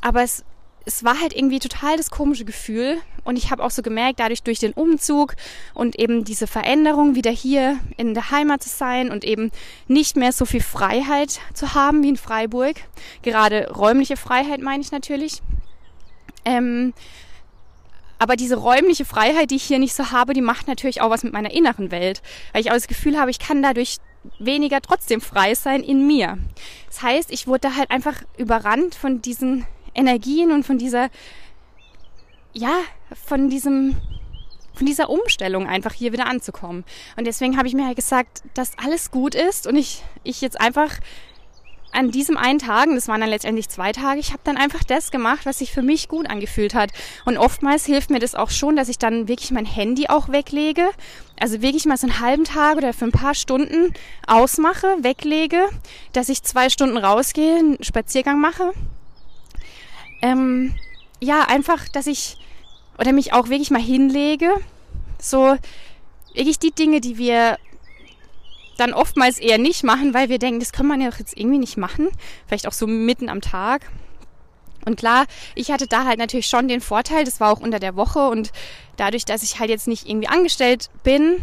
aber 0.00 0.22
es 0.22 0.44
es 0.88 1.04
war 1.04 1.20
halt 1.20 1.36
irgendwie 1.36 1.58
total 1.58 1.98
das 1.98 2.10
komische 2.10 2.46
Gefühl. 2.46 2.96
Und 3.22 3.36
ich 3.36 3.50
habe 3.50 3.62
auch 3.62 3.70
so 3.70 3.82
gemerkt, 3.82 4.20
dadurch 4.20 4.42
durch 4.42 4.58
den 4.58 4.72
Umzug 4.72 5.36
und 5.74 5.98
eben 5.98 6.24
diese 6.24 6.46
Veränderung, 6.46 7.14
wieder 7.14 7.30
hier 7.30 7.78
in 7.98 8.14
der 8.14 8.30
Heimat 8.30 8.62
zu 8.62 8.70
sein 8.70 9.10
und 9.10 9.22
eben 9.22 9.52
nicht 9.86 10.16
mehr 10.16 10.32
so 10.32 10.46
viel 10.46 10.62
Freiheit 10.62 11.40
zu 11.52 11.74
haben 11.74 12.02
wie 12.02 12.08
in 12.08 12.16
Freiburg. 12.16 12.76
Gerade 13.20 13.70
räumliche 13.70 14.16
Freiheit 14.16 14.62
meine 14.62 14.80
ich 14.80 14.90
natürlich. 14.90 15.42
Ähm, 16.46 16.94
aber 18.18 18.36
diese 18.36 18.56
räumliche 18.56 19.04
Freiheit, 19.04 19.50
die 19.50 19.56
ich 19.56 19.64
hier 19.64 19.78
nicht 19.78 19.94
so 19.94 20.10
habe, 20.10 20.32
die 20.32 20.40
macht 20.40 20.66
natürlich 20.66 21.02
auch 21.02 21.10
was 21.10 21.22
mit 21.22 21.34
meiner 21.34 21.50
inneren 21.50 21.90
Welt. 21.90 22.22
Weil 22.52 22.62
ich 22.62 22.70
auch 22.70 22.76
das 22.76 22.88
Gefühl 22.88 23.18
habe, 23.18 23.30
ich 23.30 23.38
kann 23.38 23.62
dadurch 23.62 23.98
weniger 24.38 24.80
trotzdem 24.80 25.20
frei 25.20 25.54
sein 25.54 25.82
in 25.82 26.06
mir. 26.06 26.38
Das 26.86 27.02
heißt, 27.02 27.30
ich 27.30 27.46
wurde 27.46 27.68
da 27.68 27.76
halt 27.76 27.90
einfach 27.90 28.22
überrannt 28.38 28.94
von 28.94 29.20
diesen 29.20 29.66
Energien 29.94 30.52
und 30.52 30.64
von 30.64 30.78
dieser, 30.78 31.08
ja, 32.52 32.74
von 33.26 33.50
diesem, 33.50 33.96
von 34.74 34.86
dieser 34.86 35.10
Umstellung 35.10 35.66
einfach 35.66 35.92
hier 35.92 36.12
wieder 36.12 36.26
anzukommen. 36.26 36.84
Und 37.16 37.26
deswegen 37.26 37.56
habe 37.56 37.68
ich 37.68 37.74
mir 37.74 37.86
halt 37.86 37.96
gesagt, 37.96 38.42
dass 38.54 38.78
alles 38.78 39.10
gut 39.10 39.34
ist 39.34 39.66
und 39.66 39.76
ich, 39.76 40.02
ich 40.24 40.40
jetzt 40.40 40.60
einfach 40.60 40.98
an 41.92 42.10
diesem 42.10 42.36
einen 42.36 42.58
Tag, 42.58 42.88
das 42.94 43.08
waren 43.08 43.20
dann 43.20 43.30
letztendlich 43.30 43.68
zwei 43.68 43.92
Tage, 43.92 44.20
ich 44.20 44.30
habe 44.30 44.42
dann 44.44 44.56
einfach 44.56 44.84
das 44.84 45.10
gemacht, 45.10 45.46
was 45.46 45.58
sich 45.58 45.72
für 45.72 45.82
mich 45.82 46.08
gut 46.08 46.28
angefühlt 46.28 46.74
hat. 46.74 46.90
Und 47.24 47.38
oftmals 47.38 47.86
hilft 47.86 48.10
mir 48.10 48.18
das 48.18 48.34
auch 48.34 48.50
schon, 48.50 48.76
dass 48.76 48.88
ich 48.88 48.98
dann 48.98 49.28
wirklich 49.28 49.50
mein 49.50 49.64
Handy 49.64 50.08
auch 50.08 50.28
weglege. 50.28 50.88
Also 51.40 51.62
wirklich 51.62 51.86
mal 51.86 51.96
so 51.96 52.06
einen 52.06 52.20
halben 52.20 52.44
Tag 52.44 52.76
oder 52.76 52.92
für 52.92 53.06
ein 53.06 53.12
paar 53.12 53.34
Stunden 53.34 53.92
ausmache, 54.26 54.96
weglege, 55.00 55.68
dass 56.12 56.28
ich 56.28 56.42
zwei 56.42 56.68
Stunden 56.68 56.98
rausgehe, 56.98 57.56
einen 57.56 57.82
Spaziergang 57.82 58.40
mache 58.40 58.72
ähm, 60.22 60.74
ja, 61.20 61.42
einfach, 61.42 61.88
dass 61.88 62.06
ich 62.06 62.38
oder 62.98 63.12
mich 63.12 63.32
auch 63.32 63.48
wirklich 63.48 63.70
mal 63.70 63.82
hinlege. 63.82 64.50
So 65.20 65.56
wirklich 66.34 66.58
die 66.58 66.72
Dinge, 66.72 67.00
die 67.00 67.18
wir 67.18 67.58
dann 68.76 68.92
oftmals 68.92 69.38
eher 69.38 69.58
nicht 69.58 69.82
machen, 69.82 70.14
weil 70.14 70.28
wir 70.28 70.38
denken, 70.38 70.60
das 70.60 70.72
kann 70.72 70.86
man 70.86 71.00
ja 71.00 71.10
doch 71.10 71.18
jetzt 71.18 71.36
irgendwie 71.36 71.58
nicht 71.58 71.76
machen. 71.76 72.08
Vielleicht 72.46 72.66
auch 72.68 72.72
so 72.72 72.86
mitten 72.86 73.28
am 73.28 73.40
Tag. 73.40 73.90
Und 74.84 74.96
klar, 74.96 75.26
ich 75.54 75.70
hatte 75.70 75.86
da 75.86 76.04
halt 76.04 76.18
natürlich 76.18 76.46
schon 76.46 76.68
den 76.68 76.80
Vorteil, 76.80 77.24
das 77.24 77.40
war 77.40 77.52
auch 77.52 77.60
unter 77.60 77.80
der 77.80 77.96
Woche 77.96 78.28
und 78.28 78.52
dadurch, 78.96 79.24
dass 79.24 79.42
ich 79.42 79.58
halt 79.58 79.70
jetzt 79.70 79.88
nicht 79.88 80.08
irgendwie 80.08 80.28
angestellt 80.28 80.88
bin, 81.02 81.42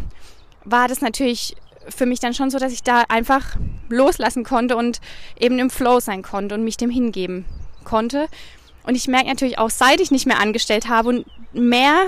war 0.64 0.88
das 0.88 1.00
natürlich 1.00 1.54
für 1.88 2.06
mich 2.06 2.18
dann 2.18 2.34
schon 2.34 2.50
so, 2.50 2.58
dass 2.58 2.72
ich 2.72 2.82
da 2.82 3.04
einfach 3.08 3.56
loslassen 3.88 4.42
konnte 4.42 4.76
und 4.76 5.00
eben 5.38 5.58
im 5.58 5.70
Flow 5.70 6.00
sein 6.00 6.22
konnte 6.22 6.54
und 6.54 6.64
mich 6.64 6.76
dem 6.76 6.90
hingeben 6.90 7.44
konnte. 7.84 8.26
Und 8.86 8.94
ich 8.94 9.08
merke 9.08 9.28
natürlich 9.28 9.58
auch, 9.58 9.70
seit 9.70 10.00
ich 10.00 10.10
nicht 10.10 10.26
mehr 10.26 10.40
angestellt 10.40 10.88
habe 10.88 11.08
und 11.08 11.26
mehr 11.52 12.06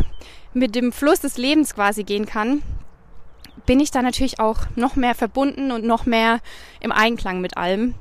mit 0.54 0.74
dem 0.74 0.92
Fluss 0.92 1.20
des 1.20 1.36
Lebens 1.36 1.74
quasi 1.74 2.04
gehen 2.04 2.24
kann, 2.24 2.62
bin 3.66 3.80
ich 3.80 3.90
da 3.90 4.00
natürlich 4.00 4.40
auch 4.40 4.60
noch 4.76 4.96
mehr 4.96 5.14
verbunden 5.14 5.72
und 5.72 5.84
noch 5.84 6.06
mehr 6.06 6.40
im 6.80 6.92
Einklang 6.92 7.40
mit 7.40 7.56
allem. 7.56 7.94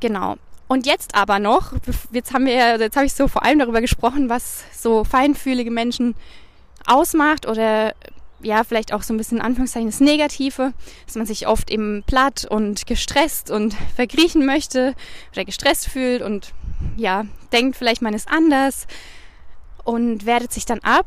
Genau. 0.00 0.36
Und 0.66 0.86
jetzt 0.86 1.14
aber 1.14 1.38
noch, 1.38 1.74
jetzt 2.10 2.32
haben 2.32 2.46
wir, 2.46 2.80
jetzt 2.80 2.96
habe 2.96 3.06
ich 3.06 3.12
so 3.12 3.28
vor 3.28 3.44
allem 3.44 3.58
darüber 3.58 3.82
gesprochen, 3.82 4.30
was 4.30 4.64
so 4.72 5.04
feinfühlige 5.04 5.70
Menschen 5.70 6.16
ausmacht 6.86 7.46
oder 7.46 7.94
ja, 8.40 8.64
vielleicht 8.64 8.92
auch 8.92 9.02
so 9.02 9.14
ein 9.14 9.16
bisschen 9.16 9.38
in 9.38 9.44
Anführungszeichen 9.44 9.88
das 9.88 10.00
Negative, 10.00 10.72
dass 11.06 11.16
man 11.16 11.26
sich 11.26 11.46
oft 11.46 11.70
eben 11.70 12.02
platt 12.06 12.46
und 12.48 12.86
gestresst 12.86 13.50
und 13.50 13.74
verkriechen 13.96 14.44
möchte 14.44 14.94
oder 15.32 15.44
gestresst 15.44 15.88
fühlt 15.88 16.22
und 16.22 16.52
ja, 16.96 17.24
denkt 17.52 17.76
vielleicht, 17.76 18.02
man 18.02 18.14
ist 18.14 18.28
anders 18.28 18.86
und 19.84 20.26
wertet 20.26 20.52
sich 20.52 20.66
dann 20.66 20.80
ab. 20.80 21.06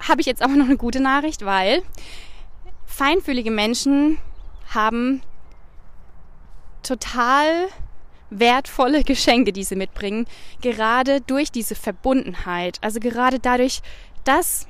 Habe 0.00 0.20
ich 0.20 0.26
jetzt 0.26 0.42
aber 0.42 0.54
noch 0.54 0.66
eine 0.66 0.76
gute 0.76 1.00
Nachricht, 1.00 1.44
weil 1.44 1.82
feinfühlige 2.86 3.50
Menschen 3.50 4.18
haben 4.74 5.22
total 6.82 7.68
wertvolle 8.30 9.04
Geschenke, 9.04 9.52
die 9.52 9.64
sie 9.64 9.76
mitbringen, 9.76 10.26
gerade 10.60 11.20
durch 11.20 11.50
diese 11.50 11.74
Verbundenheit. 11.74 12.78
Also 12.80 13.00
gerade 13.00 13.38
dadurch, 13.38 13.82
dass 14.24 14.66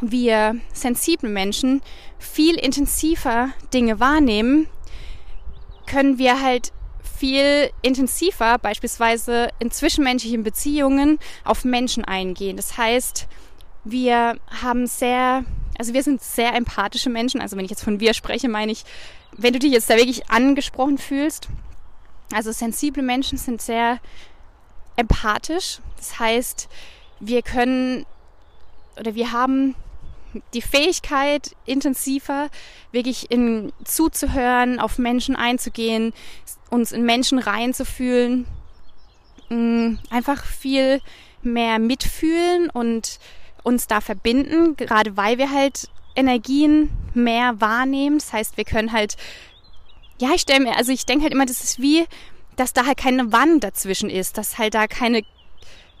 wir 0.00 0.56
sensible 0.72 1.30
Menschen 1.30 1.82
viel 2.18 2.56
intensiver 2.56 3.50
Dinge 3.72 3.98
wahrnehmen, 3.98 4.68
können 5.86 6.18
wir 6.18 6.42
halt 6.42 6.72
viel 7.18 7.70
intensiver 7.82 8.58
beispielsweise 8.58 9.48
in 9.58 9.70
zwischenmenschlichen 9.70 10.42
Beziehungen 10.42 11.18
auf 11.44 11.64
Menschen 11.64 12.04
eingehen. 12.04 12.56
Das 12.56 12.76
heißt, 12.76 13.26
wir 13.84 14.38
haben 14.62 14.86
sehr, 14.86 15.44
also 15.78 15.94
wir 15.94 16.02
sind 16.02 16.22
sehr 16.22 16.54
empathische 16.54 17.10
Menschen. 17.10 17.40
Also 17.40 17.56
wenn 17.56 17.64
ich 17.64 17.70
jetzt 17.70 17.84
von 17.84 18.00
wir 18.00 18.14
spreche, 18.14 18.48
meine 18.48 18.72
ich, 18.72 18.84
wenn 19.32 19.52
du 19.52 19.58
dich 19.58 19.72
jetzt 19.72 19.88
da 19.90 19.96
wirklich 19.96 20.30
angesprochen 20.30 20.98
fühlst. 20.98 21.48
Also 22.32 22.52
sensible 22.52 23.02
Menschen 23.02 23.38
sind 23.38 23.62
sehr 23.62 23.98
empathisch. 24.96 25.80
Das 25.96 26.18
heißt, 26.18 26.68
wir 27.20 27.42
können 27.42 28.04
oder 28.98 29.14
wir 29.14 29.32
haben 29.32 29.74
die 30.54 30.62
Fähigkeit, 30.62 31.54
intensiver 31.64 32.48
wirklich 32.92 33.30
in, 33.30 33.72
zuzuhören, 33.84 34.78
auf 34.78 34.98
Menschen 34.98 35.36
einzugehen, 35.36 36.12
uns 36.70 36.92
in 36.92 37.04
Menschen 37.04 37.38
reinzufühlen, 37.38 38.46
mm, 39.48 39.94
einfach 40.10 40.44
viel 40.44 41.00
mehr 41.42 41.78
mitfühlen 41.78 42.70
und 42.70 43.18
uns 43.62 43.86
da 43.86 44.00
verbinden, 44.00 44.76
gerade 44.76 45.16
weil 45.16 45.38
wir 45.38 45.50
halt 45.50 45.88
Energien 46.14 46.90
mehr 47.14 47.60
wahrnehmen. 47.60 48.18
Das 48.18 48.32
heißt, 48.32 48.56
wir 48.56 48.64
können 48.64 48.92
halt, 48.92 49.16
ja, 50.20 50.30
ich 50.34 50.42
stelle 50.42 50.60
mir, 50.60 50.76
also 50.76 50.92
ich 50.92 51.06
denke 51.06 51.24
halt 51.24 51.32
immer, 51.32 51.46
das 51.46 51.62
ist 51.62 51.80
wie, 51.80 52.06
dass 52.56 52.72
da 52.72 52.86
halt 52.86 52.96
keine 52.96 53.32
Wand 53.32 53.64
dazwischen 53.64 54.10
ist, 54.10 54.38
dass 54.38 54.58
halt 54.58 54.74
da 54.74 54.86
keine 54.86 55.22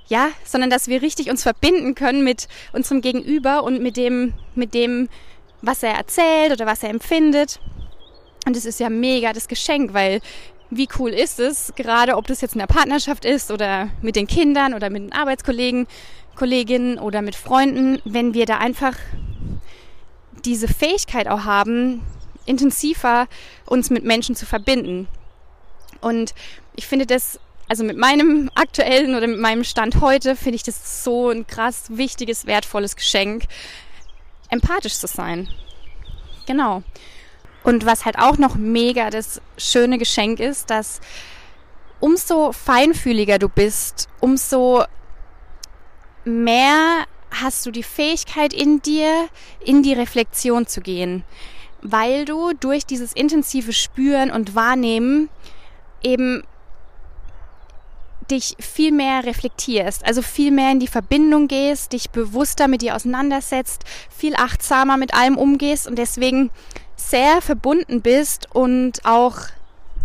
ja, 0.08 0.30
sondern 0.44 0.70
dass 0.70 0.88
wir 0.88 1.02
richtig 1.02 1.30
uns 1.30 1.42
verbinden 1.42 1.94
können 1.94 2.22
mit 2.22 2.48
unserem 2.72 3.00
Gegenüber 3.00 3.64
und 3.64 3.82
mit 3.82 3.96
dem, 3.96 4.34
mit 4.54 4.74
dem, 4.74 5.08
was 5.62 5.82
er 5.82 5.94
erzählt 5.94 6.52
oder 6.52 6.66
was 6.66 6.82
er 6.82 6.90
empfindet. 6.90 7.60
Und 8.46 8.56
es 8.56 8.64
ist 8.64 8.78
ja 8.80 8.88
mega 8.88 9.32
das 9.32 9.48
Geschenk, 9.48 9.92
weil 9.92 10.20
wie 10.70 10.88
cool 10.98 11.10
ist 11.10 11.38
es, 11.40 11.72
gerade 11.76 12.16
ob 12.16 12.26
das 12.26 12.40
jetzt 12.40 12.54
in 12.54 12.60
der 12.60 12.66
Partnerschaft 12.66 13.24
ist 13.24 13.50
oder 13.50 13.88
mit 14.02 14.16
den 14.16 14.26
Kindern 14.26 14.74
oder 14.74 14.90
mit 14.90 15.02
den 15.02 15.12
Arbeitskollegen, 15.12 15.86
Kolleginnen 16.34 16.98
oder 16.98 17.22
mit 17.22 17.34
Freunden, 17.34 18.00
wenn 18.04 18.34
wir 18.34 18.46
da 18.46 18.58
einfach 18.58 18.96
diese 20.44 20.68
Fähigkeit 20.68 21.28
auch 21.28 21.44
haben, 21.44 22.02
intensiver 22.44 23.26
uns 23.64 23.90
mit 23.90 24.04
Menschen 24.04 24.36
zu 24.36 24.46
verbinden. 24.46 25.08
Und 26.00 26.34
ich 26.76 26.86
finde 26.86 27.06
das, 27.06 27.40
also 27.68 27.84
mit 27.84 27.96
meinem 27.96 28.50
aktuellen 28.54 29.14
oder 29.14 29.26
mit 29.26 29.40
meinem 29.40 29.64
Stand 29.64 30.00
heute, 30.00 30.36
finde 30.36 30.56
ich 30.56 30.62
das 30.62 31.04
so 31.04 31.30
ein 31.30 31.46
krass 31.46 31.84
wichtiges, 31.88 32.46
wertvolles 32.46 32.96
Geschenk, 32.96 33.44
empathisch 34.50 34.94
zu 34.94 35.06
sein. 35.06 35.48
Genau. 36.46 36.82
Und 37.64 37.84
was 37.84 38.04
halt 38.04 38.18
auch 38.18 38.38
noch 38.38 38.54
mega 38.54 39.10
das 39.10 39.40
schöne 39.58 39.98
Geschenk 39.98 40.38
ist, 40.38 40.70
dass 40.70 41.00
umso 41.98 42.52
feinfühliger 42.52 43.38
du 43.38 43.48
bist, 43.48 44.08
umso 44.20 44.84
mehr 46.24 47.06
hast 47.30 47.66
du 47.66 47.70
die 47.70 47.82
Fähigkeit 47.82 48.52
in 48.52 48.80
dir, 48.82 49.28
in 49.64 49.82
die 49.82 49.92
Reflexion 49.92 50.66
zu 50.66 50.80
gehen, 50.80 51.24
weil 51.82 52.24
du 52.24 52.52
durch 52.52 52.86
dieses 52.86 53.12
intensive 53.12 53.72
Spüren 53.72 54.30
und 54.30 54.54
Wahrnehmen 54.54 55.28
eben 56.02 56.44
dich 58.30 58.56
viel 58.58 58.92
mehr 58.92 59.24
reflektierst, 59.24 60.04
also 60.04 60.22
viel 60.22 60.50
mehr 60.50 60.72
in 60.72 60.80
die 60.80 60.86
Verbindung 60.86 61.48
gehst, 61.48 61.92
dich 61.92 62.10
bewusster 62.10 62.68
mit 62.68 62.82
dir 62.82 62.96
auseinandersetzt, 62.96 63.84
viel 64.10 64.34
achtsamer 64.36 64.96
mit 64.96 65.14
allem 65.14 65.38
umgehst 65.38 65.86
und 65.86 65.96
deswegen 65.96 66.50
sehr 66.96 67.42
verbunden 67.42 68.02
bist 68.02 68.48
und 68.54 69.04
auch 69.04 69.38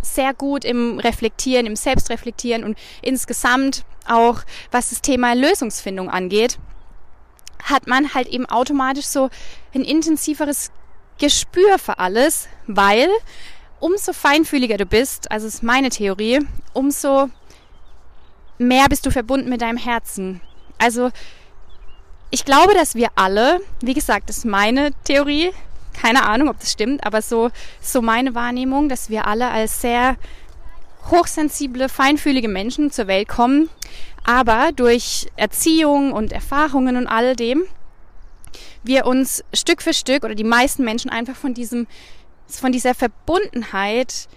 sehr 0.02 0.34
gut 0.34 0.66
im 0.66 1.00
Reflektieren, 1.00 1.66
im 1.66 1.76
Selbstreflektieren 1.76 2.64
und 2.64 2.78
insgesamt 3.02 3.86
auch 4.08 4.42
was 4.72 4.90
das 4.90 5.02
Thema 5.02 5.34
Lösungsfindung 5.34 6.10
angeht, 6.10 6.58
hat 7.64 7.88
man 7.88 8.14
halt 8.14 8.28
eben 8.28 8.46
automatisch 8.48 9.06
so 9.06 9.30
ein 9.74 9.84
intensiveres 9.84 10.72
Gespür 11.20 11.78
für 11.78 12.00
alles, 12.00 12.48
weil 12.66 13.08
umso 13.80 14.14
feinfühliger 14.14 14.78
du 14.78 14.86
bist, 14.86 15.30
also 15.32 15.48
ist 15.48 15.64
meine 15.64 15.90
Theorie, 15.90 16.40
umso 16.74 17.30
mehr 18.62 18.86
bist 18.90 19.06
du 19.06 19.12
verbunden 19.12 19.50
mit 19.50 19.62
deinem 19.62 19.78
Herzen. 19.78 20.42
Also 20.78 21.12
ich 22.30 22.46
glaube, 22.46 22.74
dass 22.74 22.96
wir 22.96 23.10
alle, 23.16 23.60
wie 23.82 23.94
gesagt, 23.94 24.30
das 24.30 24.40
ist 24.40 24.46
meine 24.46 24.92
Theorie, 25.04 25.52
keine 25.94 26.24
Ahnung, 26.24 26.50
ob 26.50 26.60
das 26.60 26.72
stimmt, 26.72 27.06
aber 27.06 27.22
so, 27.22 27.52
so 27.82 28.02
meine 28.02 28.34
Wahrnehmung, 28.36 28.88
dass 28.88 29.10
wir 29.10 29.28
alle 29.28 29.50
als 29.50 29.82
sehr 29.82 30.16
hochsensible, 31.10 31.90
feinfühlige 31.90 32.48
Menschen 32.48 32.92
zur 32.92 33.08
Welt 33.08 33.28
kommen, 33.28 33.70
aber 34.24 34.72
durch 34.72 35.28
Erziehung 35.36 36.14
und 36.14 36.32
Erfahrungen 36.32 36.96
und 36.96 37.08
all 37.08 37.36
dem 37.36 37.64
wir 38.84 39.06
uns 39.06 39.44
Stück 39.54 39.82
für 39.82 39.94
Stück 39.94 40.24
oder 40.24 40.36
die 40.36 40.44
meisten 40.44 40.84
Menschen 40.84 41.12
einfach 41.12 41.36
von 41.36 41.54
diesem, 41.54 41.88
von 42.48 42.72
dieser 42.72 42.96
Verbundenheit 42.96 44.28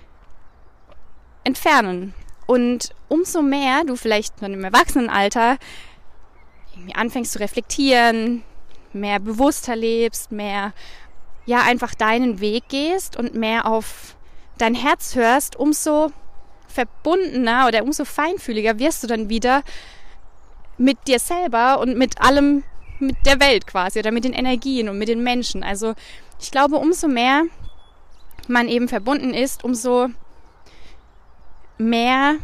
entfernen. 1.45 2.15
Und 2.47 2.91
umso 3.09 3.43
mehr 3.43 3.85
du 3.85 3.97
vielleicht 3.97 4.43
dann 4.43 4.55
im 4.55 4.65
Erwachsenenalter 4.65 5.57
irgendwie 6.75 6.95
anfängst 6.95 7.33
zu 7.33 7.41
reflektieren, 7.41 8.43
mehr 8.93 9.19
bewusster 9.21 9.77
lebst, 9.77 10.33
mehr 10.33 10.73
ja 11.47 11.63
einfach 11.63 11.95
deinen 11.95 12.41
Weg 12.41 12.69
gehst 12.69 13.17
und 13.17 13.35
mehr 13.35 13.67
auf 13.67 14.17
dein 14.59 14.75
Herz 14.75 15.15
hörst, 15.15 15.57
umso 15.57 16.11
verbundener 16.69 17.67
oder 17.69 17.83
umso 17.85 18.05
feinfühliger 18.05 18.79
wirst 18.79 19.03
du 19.03 19.07
dann 19.07 19.29
wieder 19.29 19.63
mit 20.77 21.07
dir 21.07 21.19
selber 21.19 21.79
und 21.79 21.97
mit 21.97 22.21
allem, 22.21 22.65
mit 22.99 23.17
der 23.27 23.41
Welt 23.41 23.67
quasi 23.67 23.99
oder 23.99 24.11
mit 24.11 24.25
den 24.25 24.33
Energien 24.33 24.89
und 24.89 24.99
mit 24.99 25.09
den 25.09 25.23
Menschen. 25.23 25.63
Also 25.63 25.95
ich 26.41 26.51
glaube, 26.51 26.77
umso 26.77 27.09
mehr 27.09 27.45
man 28.49 28.69
eben 28.69 28.89
verbunden 28.89 29.33
ist, 29.33 29.65
umso 29.65 30.09
mehr 31.79 32.37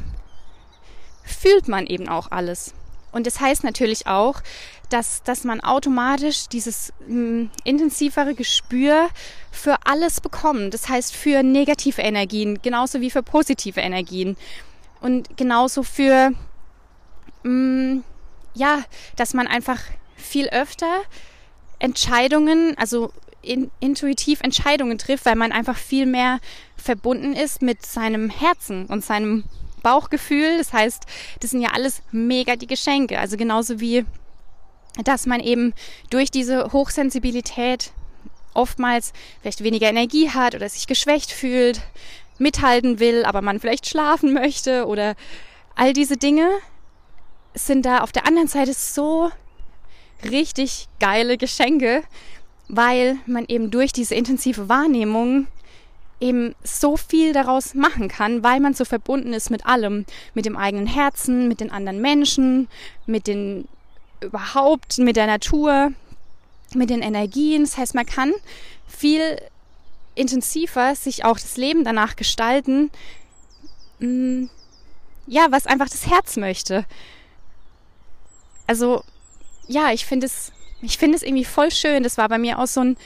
fühlt 1.25 1.69
man 1.69 1.87
eben 1.87 2.09
auch 2.09 2.31
alles. 2.31 2.75
Und 3.13 3.27
das 3.27 3.41
heißt 3.41 3.65
natürlich 3.65 4.07
auch, 4.07 4.43
dass, 4.89 5.23
dass 5.23 5.45
man 5.45 5.61
automatisch 5.61 6.49
dieses 6.49 6.93
mh, 7.07 7.09
hm, 7.09 7.51
intensivere 7.65 8.35
Gespür 8.35 9.09
für 9.51 9.77
alles 9.85 10.21
bekommt. 10.21 10.75
Das 10.75 10.89
heißt 10.89 11.15
für 11.15 11.43
negative 11.43 12.03
Energien, 12.03 12.61
genauso 12.63 13.01
wie 13.01 13.11
für 13.11 13.23
positive 13.23 13.81
Energien. 13.81 14.37
Und 15.01 15.37
genauso 15.37 15.83
für, 15.83 16.31
mh, 17.43 17.45
hm, 17.45 18.05
ja, 18.55 18.83
dass 19.17 19.33
man 19.33 19.47
einfach 19.47 19.81
viel 20.17 20.49
öfter 20.49 21.03
Entscheidungen, 21.79 22.77
also 22.77 23.13
in, 23.43 23.71
intuitiv 23.81 24.41
Entscheidungen 24.43 24.99
trifft, 24.99 25.25
weil 25.25 25.37
man 25.37 25.53
einfach 25.53 25.77
viel 25.77 26.07
mehr 26.07 26.41
verbunden 26.81 27.35
ist 27.35 27.63
mit 27.63 27.85
seinem 27.85 28.31
Herzen 28.31 28.87
und 28.87 29.05
seinem 29.05 29.45
Bauchgefühl. 29.83 30.59
Das 30.59 30.73
heißt, 30.73 31.05
das 31.41 31.51
sind 31.51 31.61
ja 31.63 31.71
alles 31.71 32.03
mega 32.11 32.57
die 32.57 32.67
Geschenke. 32.67 33.19
Also 33.19 33.37
genauso 33.37 33.81
wie 33.81 34.05
dass 35.05 35.27
man 35.27 35.41
eben 35.41 35.73
durch 36.11 36.31
diese 36.31 36.73
Hochsensibilität 36.73 37.93
oftmals 38.55 39.13
vielleicht 39.41 39.63
weniger 39.63 39.89
Energie 39.89 40.31
hat 40.31 40.55
oder 40.55 40.69
sich 40.69 40.87
geschwächt 40.87 41.31
fühlt, 41.31 41.81
mithalten 42.39 42.99
will, 42.99 43.25
aber 43.25 43.43
man 43.43 43.61
vielleicht 43.61 43.87
schlafen 43.87 44.33
möchte 44.33 44.87
oder 44.87 45.15
all 45.77 45.93
diese 45.93 46.17
Dinge 46.17 46.49
sind 47.55 47.87
da 47.87 47.99
auf 47.99 48.13
der 48.13 48.27
anderen 48.27 48.49
Seite 48.49 48.75
so 48.75 49.31
richtig 50.29 50.89
geile 50.99 51.37
Geschenke, 51.37 52.03
weil 52.69 53.19
man 53.27 53.45
eben 53.47 53.71
durch 53.71 53.93
diese 53.93 54.15
intensive 54.15 54.69
Wahrnehmung 54.69 55.47
eben 56.21 56.55
so 56.63 56.97
viel 56.97 57.33
daraus 57.33 57.75
machen 57.75 58.09
kann, 58.09 58.43
weil 58.43 58.61
man 58.61 58.75
so 58.75 58.85
verbunden 58.85 59.33
ist 59.33 59.51
mit 59.51 59.67
allem, 59.67 60.05
mit 60.35 60.45
dem 60.45 60.57
eigenen 60.57 60.87
Herzen, 60.87 61.49
mit 61.49 61.61
den 61.61 61.71
anderen 61.71 62.01
Menschen, 62.01 62.69
mit 63.07 63.27
den 63.27 63.67
überhaupt 64.21 64.99
mit 64.99 65.17
der 65.17 65.27
Natur, 65.27 65.93
mit 66.75 66.91
den 66.91 67.03
Energien. 67.03 67.63
Das 67.63 67.79
heißt, 67.79 67.95
man 67.95 68.07
kann 68.07 68.33
viel 68.87 69.41
intensiver 70.15 70.95
sich 70.95 71.25
auch 71.25 71.39
das 71.39 71.57
Leben 71.57 71.85
danach 71.85 72.17
gestalten, 72.17 72.91
mm, 74.01 74.45
ja, 75.27 75.47
was 75.51 75.67
einfach 75.67 75.89
das 75.89 76.07
Herz 76.07 76.37
möchte. 76.37 76.85
Also, 78.67 79.03
ja, 79.69 79.93
ich 79.93 80.05
finde 80.05 80.27
es, 80.27 80.53
ich 80.83 80.99
finde 80.99 81.17
es 81.17 81.23
irgendwie 81.23 81.45
voll 81.45 81.71
schön. 81.71 82.03
Das 82.03 82.19
war 82.19 82.29
bei 82.29 82.39
mir 82.39 82.59
auch 82.59 82.67
so 82.67 82.81
ein, 82.81 82.97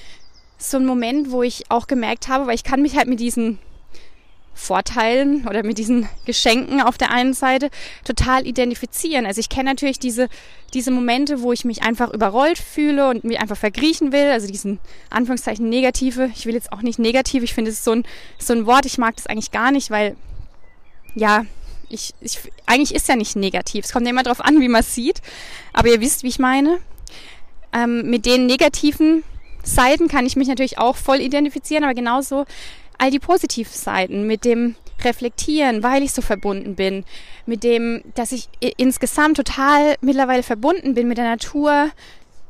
so 0.58 0.76
ein 0.76 0.86
Moment, 0.86 1.30
wo 1.30 1.42
ich 1.42 1.70
auch 1.70 1.86
gemerkt 1.86 2.28
habe, 2.28 2.46
weil 2.46 2.54
ich 2.54 2.64
kann 2.64 2.82
mich 2.82 2.96
halt 2.96 3.08
mit 3.08 3.20
diesen 3.20 3.58
Vorteilen 4.54 5.46
oder 5.48 5.64
mit 5.64 5.78
diesen 5.78 6.08
Geschenken 6.26 6.80
auf 6.80 6.96
der 6.96 7.10
einen 7.10 7.34
Seite 7.34 7.70
total 8.04 8.46
identifizieren. 8.46 9.26
Also 9.26 9.40
ich 9.40 9.48
kenne 9.48 9.70
natürlich 9.70 9.98
diese, 9.98 10.28
diese 10.72 10.92
Momente, 10.92 11.42
wo 11.42 11.52
ich 11.52 11.64
mich 11.64 11.82
einfach 11.82 12.12
überrollt 12.12 12.58
fühle 12.58 13.08
und 13.08 13.24
mich 13.24 13.40
einfach 13.40 13.56
vergriechen 13.56 14.12
will. 14.12 14.30
Also 14.30 14.46
diesen 14.46 14.78
Anführungszeichen 15.10 15.68
negative. 15.68 16.30
Ich 16.36 16.46
will 16.46 16.54
jetzt 16.54 16.72
auch 16.72 16.82
nicht 16.82 17.00
negativ. 17.00 17.42
Ich 17.42 17.52
finde, 17.52 17.72
es 17.72 17.78
ist 17.78 17.84
so 17.84 17.92
ein, 17.92 18.04
so 18.38 18.52
ein 18.52 18.66
Wort. 18.66 18.86
Ich 18.86 18.96
mag 18.96 19.16
das 19.16 19.26
eigentlich 19.26 19.50
gar 19.50 19.72
nicht, 19.72 19.90
weil, 19.90 20.16
ja, 21.16 21.44
ich, 21.88 22.14
ich, 22.20 22.38
eigentlich 22.64 22.94
ist 22.94 23.08
ja 23.08 23.16
nicht 23.16 23.34
negativ. 23.34 23.84
Es 23.84 23.92
kommt 23.92 24.06
ja 24.06 24.10
immer 24.10 24.22
darauf 24.22 24.40
an, 24.40 24.60
wie 24.60 24.68
man 24.68 24.80
es 24.80 24.94
sieht. 24.94 25.20
Aber 25.72 25.88
ihr 25.88 26.00
wisst, 26.00 26.22
wie 26.22 26.28
ich 26.28 26.38
meine. 26.38 26.78
Ähm, 27.72 28.08
mit 28.08 28.24
den 28.24 28.46
negativen 28.46 29.24
Seiten 29.64 30.08
kann 30.08 30.26
ich 30.26 30.36
mich 30.36 30.48
natürlich 30.48 30.78
auch 30.78 30.96
voll 30.96 31.20
identifizieren, 31.20 31.84
aber 31.84 31.94
genauso 31.94 32.44
all 32.98 33.10
die 33.10 33.18
Positivseiten, 33.18 34.26
mit 34.26 34.44
dem 34.44 34.76
Reflektieren, 35.02 35.82
weil 35.82 36.02
ich 36.02 36.12
so 36.12 36.22
verbunden 36.22 36.76
bin, 36.76 37.04
mit 37.46 37.64
dem, 37.64 38.02
dass 38.14 38.32
ich 38.32 38.48
insgesamt 38.76 39.36
total 39.36 39.96
mittlerweile 40.00 40.42
verbunden 40.42 40.94
bin 40.94 41.08
mit 41.08 41.18
der 41.18 41.28
Natur, 41.28 41.90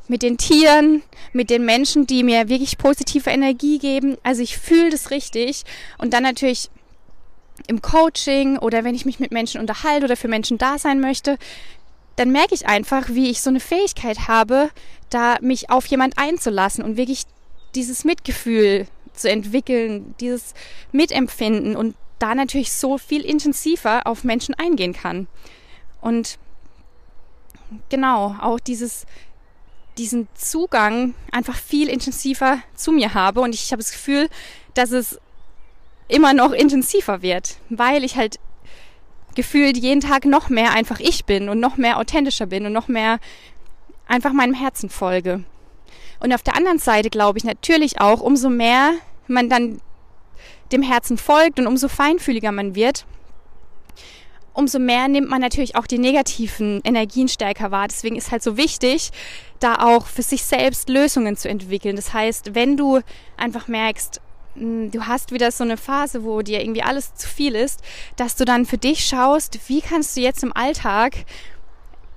mit 0.06 0.22
den 0.22 0.36
Tieren, 0.36 1.02
mit 1.32 1.48
den 1.48 1.64
Menschen, 1.64 2.06
die 2.06 2.22
mir 2.22 2.48
wirklich 2.48 2.76
positive 2.76 3.30
Energie 3.30 3.78
geben. 3.78 4.18
Also 4.22 4.42
ich 4.42 4.58
fühle 4.58 4.90
das 4.90 5.10
richtig. 5.10 5.64
Und 5.96 6.12
dann 6.12 6.22
natürlich 6.22 6.68
im 7.68 7.80
Coaching 7.80 8.58
oder 8.58 8.84
wenn 8.84 8.94
ich 8.94 9.06
mich 9.06 9.18
mit 9.18 9.32
Menschen 9.32 9.60
unterhalte 9.60 10.04
oder 10.04 10.16
für 10.16 10.28
Menschen 10.28 10.58
da 10.58 10.78
sein 10.78 11.00
möchte, 11.00 11.38
dann 12.16 12.30
merke 12.30 12.54
ich 12.54 12.66
einfach, 12.66 13.08
wie 13.08 13.30
ich 13.30 13.40
so 13.40 13.50
eine 13.50 13.60
Fähigkeit 13.60 14.28
habe, 14.28 14.70
da 15.10 15.36
mich 15.40 15.70
auf 15.70 15.86
jemand 15.86 16.18
einzulassen 16.18 16.84
und 16.84 16.96
wirklich 16.96 17.24
dieses 17.74 18.04
Mitgefühl 18.04 18.86
zu 19.12 19.30
entwickeln, 19.30 20.14
dieses 20.20 20.54
Mitempfinden 20.92 21.76
und 21.76 21.94
da 22.18 22.34
natürlich 22.34 22.72
so 22.72 22.98
viel 22.98 23.22
intensiver 23.22 24.06
auf 24.06 24.24
Menschen 24.24 24.54
eingehen 24.54 24.92
kann. 24.92 25.26
Und 26.00 26.38
genau, 27.88 28.36
auch 28.40 28.60
dieses, 28.60 29.06
diesen 29.98 30.28
Zugang 30.34 31.14
einfach 31.32 31.56
viel 31.56 31.88
intensiver 31.88 32.58
zu 32.74 32.92
mir 32.92 33.14
habe. 33.14 33.40
Und 33.40 33.54
ich 33.54 33.72
habe 33.72 33.82
das 33.82 33.92
Gefühl, 33.92 34.28
dass 34.74 34.90
es 34.90 35.18
immer 36.08 36.34
noch 36.34 36.52
intensiver 36.52 37.22
wird, 37.22 37.56
weil 37.70 38.04
ich 38.04 38.16
halt 38.16 38.38
gefühlt 39.34 39.76
jeden 39.76 40.00
Tag 40.00 40.24
noch 40.24 40.48
mehr 40.48 40.72
einfach 40.72 41.00
ich 41.00 41.24
bin 41.24 41.48
und 41.48 41.60
noch 41.60 41.76
mehr 41.76 41.98
authentischer 41.98 42.46
bin 42.46 42.66
und 42.66 42.72
noch 42.72 42.88
mehr 42.88 43.18
einfach 44.06 44.32
meinem 44.32 44.54
Herzen 44.54 44.90
folge. 44.90 45.44
Und 46.20 46.32
auf 46.32 46.42
der 46.42 46.56
anderen 46.56 46.78
Seite 46.78 47.10
glaube 47.10 47.38
ich 47.38 47.44
natürlich 47.44 48.00
auch, 48.00 48.20
umso 48.20 48.48
mehr 48.48 48.94
man 49.26 49.48
dann 49.48 49.80
dem 50.72 50.82
Herzen 50.82 51.18
folgt 51.18 51.58
und 51.58 51.66
umso 51.66 51.88
feinfühliger 51.88 52.52
man 52.52 52.74
wird, 52.74 53.06
umso 54.54 54.78
mehr 54.78 55.08
nimmt 55.08 55.28
man 55.28 55.40
natürlich 55.40 55.76
auch 55.76 55.86
die 55.86 55.98
negativen 55.98 56.80
Energien 56.84 57.28
stärker 57.28 57.70
wahr. 57.70 57.88
Deswegen 57.88 58.16
ist 58.16 58.30
halt 58.30 58.42
so 58.42 58.56
wichtig, 58.56 59.10
da 59.58 59.76
auch 59.76 60.06
für 60.06 60.22
sich 60.22 60.44
selbst 60.44 60.88
Lösungen 60.88 61.36
zu 61.36 61.48
entwickeln. 61.48 61.96
Das 61.96 62.14
heißt, 62.14 62.54
wenn 62.54 62.76
du 62.76 63.00
einfach 63.36 63.68
merkst, 63.68 64.20
du 64.56 65.06
hast 65.06 65.32
wieder 65.32 65.50
so 65.50 65.64
eine 65.64 65.76
Phase, 65.76 66.24
wo 66.24 66.42
dir 66.42 66.60
irgendwie 66.60 66.82
alles 66.82 67.14
zu 67.14 67.28
viel 67.28 67.54
ist, 67.54 67.82
dass 68.16 68.36
du 68.36 68.44
dann 68.44 68.66
für 68.66 68.78
dich 68.78 69.04
schaust, 69.04 69.58
wie 69.68 69.80
kannst 69.80 70.16
du 70.16 70.20
jetzt 70.20 70.42
im 70.42 70.54
Alltag, 70.54 71.24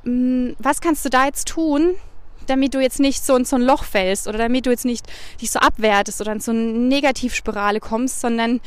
hm, 0.04 0.56
was 0.60 0.82
kannst 0.82 1.04
du 1.06 1.10
da 1.10 1.26
jetzt 1.26 1.48
tun, 1.48 1.96
damit 2.46 2.74
du 2.74 2.80
jetzt 2.80 3.00
nicht 3.00 3.26
so 3.26 3.36
in 3.36 3.46
so 3.46 3.56
ein 3.56 3.62
Loch 3.62 3.84
fällst 3.84 4.28
oder 4.28 4.38
damit 4.38 4.66
du 4.66 4.70
jetzt 4.70 4.86
nicht 4.86 5.06
dich 5.42 5.52
so 5.52 5.60
abwertest 5.60 6.22
oder 6.22 6.32
in 6.32 6.40
so 6.40 6.52
eine 6.52 6.62
Negativspirale 6.62 7.80
kommst, 7.80 8.22
sondern 8.22 8.62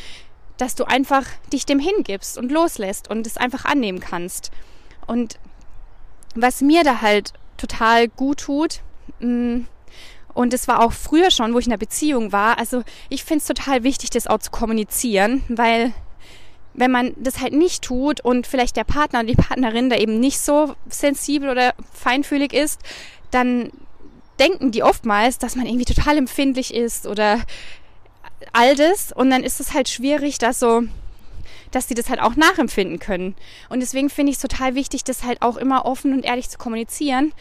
dass 0.59 0.75
du 0.75 0.85
einfach 0.85 1.25
dich 1.53 1.65
dem 1.65 1.79
hingibst 1.79 2.37
und 2.37 2.53
loslässt 2.53 3.09
und 3.09 3.27
es 3.27 3.39
einfach 3.39 3.65
annehmen 3.65 4.01
kannst. 4.01 4.51
Und 5.07 5.39
was 6.35 6.61
mir 6.61 6.85
da 6.85 7.01
halt 7.01 7.33
total 7.57 8.09
gut 8.09 8.41
tut, 8.41 8.81
hm, 9.21 9.67
und 10.41 10.55
es 10.55 10.69
war 10.69 10.83
auch 10.83 10.95
früher 10.95 11.31
schon, 11.31 11.53
wo 11.53 11.59
ich 11.59 11.67
in 11.67 11.73
einer 11.73 11.79
Beziehung 11.79 12.33
war. 12.33 12.59
Also 12.59 12.83
ich 13.11 13.25
finde 13.25 13.43
es 13.43 13.47
total 13.47 13.83
wichtig, 13.83 14.09
das 14.09 14.27
auch 14.27 14.39
zu 14.39 14.51
kommunizieren, 14.51 15.43
weil 15.49 15.93
wenn 16.73 16.91
man 16.91 17.13
das 17.19 17.41
halt 17.41 17.53
nicht 17.53 17.83
tut 17.83 18.23
und 18.23 18.47
vielleicht 18.47 18.75
der 18.79 18.85
Partner 18.85 19.19
oder 19.19 19.29
die 19.29 19.35
Partnerin 19.35 19.91
da 19.91 19.97
eben 19.97 20.19
nicht 20.19 20.41
so 20.41 20.75
sensibel 20.89 21.51
oder 21.51 21.75
feinfühlig 21.93 22.55
ist, 22.55 22.81
dann 23.31 23.71
denken 24.39 24.71
die 24.71 24.83
oftmals, 24.83 25.37
dass 25.37 25.57
man 25.57 25.67
irgendwie 25.67 25.85
total 25.85 26.17
empfindlich 26.17 26.73
ist 26.73 27.07
oder 27.07 27.43
all 28.55 28.75
das. 28.77 29.13
Und 29.13 29.29
dann 29.29 29.45
ist 29.45 29.61
es 29.61 29.75
halt 29.75 29.91
schwierig, 29.91 30.39
dass 30.39 30.59
so, 30.59 30.85
dass 31.71 31.87
sie 31.87 31.95
das 31.95 32.09
halt 32.09 32.23
auch 32.23 32.37
nachempfinden 32.37 32.99
können. 32.99 33.35
Und 33.69 33.81
deswegen 33.81 34.09
finde 34.09 34.31
ich 34.31 34.37
es 34.37 34.43
total 34.43 34.75
wichtig, 34.75 35.05
das 35.05 35.23
halt 35.23 35.43
auch 35.43 35.59
immer 35.59 35.85
offen 35.85 36.15
und 36.15 36.25
ehrlich 36.25 36.49
zu 36.49 36.57
kommunizieren 36.57 37.35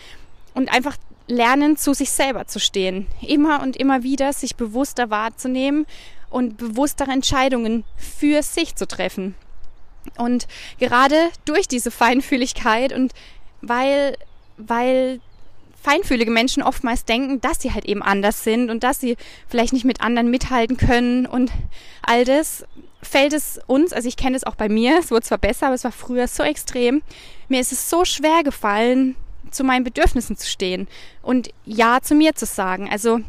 und 0.54 0.70
einfach 0.70 0.98
lernen, 1.30 1.78
zu 1.78 1.94
sich 1.94 2.12
selber 2.12 2.48
zu 2.48 2.60
stehen. 2.60 3.08
Immer 3.22 3.62
und 3.62 3.78
immer 3.78 4.04
wieder 4.04 4.34
sich 4.34 4.56
bewusster 4.56 5.10
wahrzunehmen 5.10 5.86
und 6.30 6.58
bewusstere 6.58 7.12
Entscheidungen 7.12 7.84
für 7.96 8.44
sich 8.44 8.76
zu 8.76 8.88
treffen. 8.88 9.36
Und 10.18 10.48
gerade 10.80 11.16
durch 11.46 11.68
diese 11.68 11.92
Feinfühligkeit 11.92 12.94
und 12.94 13.14
weil, 13.62 14.18
weil 14.58 15.20
feinfühlige 15.82 16.32
Menschen 16.32 16.64
oftmals 16.64 17.06
denken, 17.06 17.42
dass 17.42 17.62
sie 17.62 17.74
halt 17.74 17.86
eben 17.86 18.02
anders 18.02 18.44
sind 18.44 18.70
und 18.70 18.84
dass 18.84 19.00
sie 19.00 19.16
vielleicht 19.48 19.74
nicht 19.74 19.86
mit 19.86 20.02
anderen 20.02 20.30
mithalten 20.30 20.78
können 20.78 21.26
und 21.26 21.52
all 22.02 22.26
das 22.26 22.66
fällt 23.02 23.34
es 23.34 23.60
uns, 23.68 23.94
also 23.94 24.08
ich 24.08 24.18
kenne 24.18 24.36
es 24.36 24.44
auch 24.44 24.56
bei 24.56 24.68
mir, 24.68 25.00
es 25.00 25.12
wurde 25.12 25.22
zwar 25.22 25.38
besser, 25.38 25.68
aber 25.68 25.76
es 25.76 25.86
war 25.86 25.92
früher 25.92 26.28
so 26.28 26.44
extrem. 26.44 27.02
Mir 27.48 27.62
ist 27.62 27.72
es 27.72 27.90
so 27.90 28.04
schwer 28.04 28.44
gefallen, 28.44 29.16
zu 29.52 29.64
meinen 29.64 29.84
Bedürfnissen 29.84 30.38
zu 30.38 30.48
stehen 30.48 30.88
und 31.22 31.50
Ja 31.66 32.00
zu 32.02 32.16
mir 32.16 32.36
zu 32.36 32.46
sagen. 32.46 32.90
Also 32.90 33.22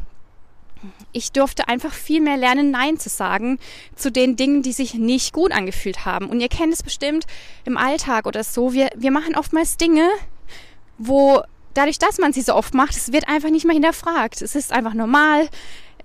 ich 1.11 1.31
durfte 1.31 1.67
einfach 1.67 1.93
viel 1.93 2.21
mehr 2.21 2.37
lernen, 2.37 2.71
Nein 2.71 2.97
zu 2.97 3.09
sagen 3.09 3.59
zu 3.95 4.11
den 4.11 4.35
Dingen, 4.35 4.63
die 4.63 4.71
sich 4.71 4.93
nicht 4.93 5.33
gut 5.33 5.51
angefühlt 5.51 6.05
haben. 6.05 6.27
Und 6.27 6.39
ihr 6.39 6.49
kennt 6.49 6.73
es 6.73 6.83
bestimmt 6.83 7.25
im 7.65 7.77
Alltag 7.77 8.25
oder 8.25 8.43
so. 8.43 8.73
Wir, 8.73 8.89
wir 8.95 9.11
machen 9.11 9.35
oftmals 9.35 9.77
Dinge, 9.77 10.09
wo 10.97 11.41
dadurch, 11.73 11.99
dass 11.99 12.17
man 12.17 12.33
sie 12.33 12.41
so 12.41 12.55
oft 12.55 12.73
macht, 12.73 12.95
es 12.95 13.11
wird 13.11 13.27
einfach 13.27 13.49
nicht 13.49 13.65
mehr 13.65 13.73
hinterfragt. 13.73 14.41
Es 14.41 14.55
ist 14.55 14.71
einfach 14.71 14.93
normal. 14.93 15.49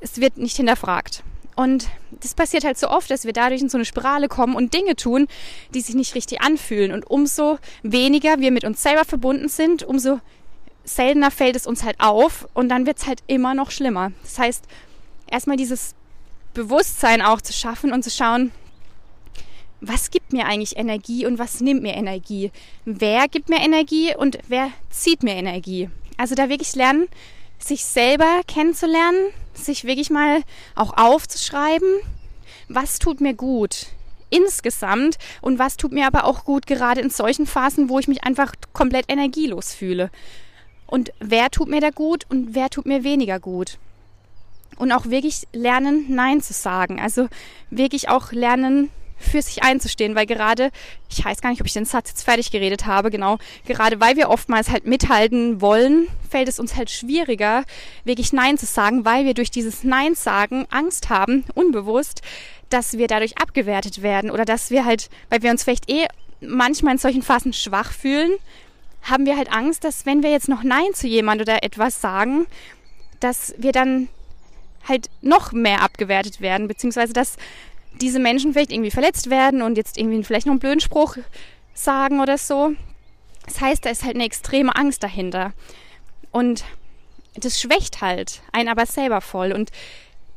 Es 0.01 0.21
wird 0.21 0.37
nicht 0.37 0.57
hinterfragt. 0.57 1.23
Und 1.57 1.89
das 2.11 2.35
passiert 2.35 2.65
halt 2.65 2.79
so 2.79 2.89
oft, 2.89 3.11
dass 3.11 3.25
wir 3.25 3.33
dadurch 3.33 3.63
in 3.63 3.71
so 3.71 3.79
eine 3.79 3.87
Spirale 3.87 4.29
kommen 4.29 4.55
und 4.55 4.75
Dinge 4.75 4.95
tun, 4.95 5.27
die 5.75 5.81
sich 5.81 5.95
nicht 5.95 6.15
richtig 6.15 6.43
anfühlen. 6.43 6.93
Und 6.93 7.11
umso 7.11 7.59
weniger 7.83 8.39
wir 8.39 8.53
mit 8.53 8.65
uns 8.65 8.83
selber 8.83 9.07
verbunden 9.07 9.49
sind, 9.49 9.83
umso 9.83 10.21
seltener 10.85 11.31
fällt 11.31 11.57
es 11.57 11.67
uns 11.67 11.83
halt 11.83 11.99
auf 11.99 12.47
und 12.55 12.69
dann 12.69 12.87
wird 12.87 12.99
es 12.99 13.07
halt 13.07 13.21
immer 13.27 13.55
noch 13.55 13.71
schlimmer. 13.71 14.13
Das 14.23 14.39
heißt, 14.39 14.65
erstmal 15.27 15.57
dieses 15.57 15.95
Bewusstsein 16.55 17.23
auch 17.23 17.41
zu 17.41 17.53
schaffen 17.53 17.93
und 17.93 18.03
zu 18.03 18.11
schauen, 18.11 18.53
was 19.81 20.11
gibt 20.11 20.33
mir 20.33 20.47
eigentlich 20.47 20.77
Energie 20.77 21.27
und 21.27 21.39
was 21.39 21.61
nimmt 21.61 21.83
mir 21.83 21.95
Energie? 21.95 22.51
Wer 22.85 23.29
gibt 23.29 23.49
mir 23.49 23.61
Energie 23.61 24.15
und 24.17 24.39
wer 24.49 24.71
zieht 24.91 25.23
mir 25.23 25.35
Energie? 25.35 25.91
Also 26.17 26.35
da 26.35 26.49
wirklich 26.49 26.75
lernen, 26.75 27.09
sich 27.59 27.85
selber 27.85 28.41
kennenzulernen, 28.47 29.33
sich 29.57 29.85
wirklich 29.85 30.11
mal 30.11 30.43
auch 30.75 30.97
aufzuschreiben, 30.97 31.89
was 32.69 32.99
tut 32.99 33.21
mir 33.21 33.35
gut 33.35 33.87
insgesamt 34.31 35.19
und 35.41 35.59
was 35.59 35.77
tut 35.77 35.93
mir 35.93 36.07
aber 36.07 36.25
auch 36.25 36.45
gut 36.45 36.67
gerade 36.67 37.01
in 37.01 37.11
solchen 37.11 37.47
Phasen, 37.47 37.89
wo 37.89 37.99
ich 37.99 38.09
mich 38.09 38.25
einfach 38.25 38.55
komplett 38.73 39.07
energielos 39.09 39.73
fühle. 39.73 40.11
Und 40.87 41.13
wer 41.21 41.51
tut 41.51 41.69
mir 41.69 41.81
da 41.81 41.91
gut 41.91 42.25
und 42.29 42.55
wer 42.55 42.71
tut 42.71 42.87
mir 42.87 43.05
weniger 43.05 43.41
gut. 43.41 43.79
Und 44.77 44.93
auch 44.93 45.07
wirklich 45.07 45.47
lernen, 45.53 46.07
Nein 46.09 46.41
zu 46.43 46.53
sagen. 46.53 47.01
Also 47.01 47.29
wirklich 47.71 48.09
auch 48.09 48.33
lernen, 48.33 48.91
für 49.19 49.43
sich 49.43 49.63
einzustehen, 49.63 50.15
weil 50.15 50.27
gerade, 50.27 50.71
ich 51.11 51.25
weiß 51.25 51.41
gar 51.41 51.51
nicht, 51.51 51.61
ob 51.61 51.67
ich 51.67 51.73
den 51.73 51.85
Satz 51.85 52.11
jetzt 52.11 52.25
fertig 52.25 52.51
geredet 52.51 52.87
habe, 52.87 53.11
genau, 53.11 53.39
gerade 53.67 54.01
weil 54.01 54.17
wir 54.17 54.29
oftmals 54.29 54.71
halt 54.71 54.87
mithalten 54.87 55.61
wollen, 55.61 56.09
fällt 56.29 56.49
es 56.49 56.59
uns 56.59 56.77
halt 56.77 56.91
schwieriger, 56.91 57.65
wirklich 58.05 58.33
Nein 58.33 58.59
zu 58.59 58.67
sagen, 58.67 59.05
weil 59.05 59.25
wir 59.25 59.35
durch 59.35 59.51
dieses 59.51 59.85
Nein 59.85 60.15
sagen 60.15 60.67
Angst 60.71 61.09
haben, 61.09 61.45
unbewusst, 61.55 62.23
dass 62.69 62.99
wir 62.99 63.07
dadurch 63.07 63.39
abgewertet 63.39 64.03
werden 64.03 64.31
oder 64.31 64.45
dass 64.45 64.71
wir 64.71 64.85
halt, 64.85 65.09
weil 65.31 65.43
wir 65.43 65.51
uns 65.51 65.65
vielleicht 65.65 65.91
eh 65.91 66.07
manchmal 66.41 66.95
in 66.95 66.99
solchen 66.99 67.23
Phasen 67.23 67.53
schwach 67.53 67.93
fühlen, 67.93 68.33
haben 69.03 69.25
wir 69.25 69.37
halt 69.37 69.53
Angst, 69.53 69.85
dass 69.85 70.05
wenn 70.05 70.23
wir 70.23 70.31
jetzt 70.31 70.49
noch 70.49 70.63
Nein 70.63 70.93
zu 70.93 71.07
jemand 71.07 71.41
oder 71.41 71.63
etwas 71.63 72.01
sagen, 72.01 72.47
dass 73.21 73.55
wir 73.57 73.73
dann 73.73 74.09
halt 74.89 75.09
noch 75.23 75.53
mehr 75.53 75.83
abgewertet 75.83 76.41
werden, 76.41 76.69
beziehungsweise 76.69 77.13
dass 77.13 77.37
diese 78.01 78.19
Menschen 78.19 78.53
vielleicht 78.53 78.73
irgendwie 78.73 78.91
verletzt 78.91 79.31
werden 79.31 79.63
und 79.63 79.77
jetzt 79.77 79.99
irgendwie 79.99 80.23
vielleicht 80.25 80.47
noch 80.47 80.53
einen 80.53 80.61
blöden 80.61 80.81
Spruch 80.81 81.17
sagen 81.75 82.21
oder 82.21 82.39
so. 82.39 82.73
Das 83.47 83.61
heißt, 83.61 83.85
da 83.85 83.91
ist 83.91 84.05
halt 84.05 84.15
eine 84.15 84.25
extreme 84.25 84.75
Angst 84.75 85.03
dahinter. 85.03 85.53
Und 86.31 86.65
das 87.35 87.61
schwächt 87.61 88.01
halt 88.01 88.43
einen 88.53 88.69
aber 88.69 88.87
selber 88.87 89.21
voll. 89.21 89.53
Und 89.53 89.71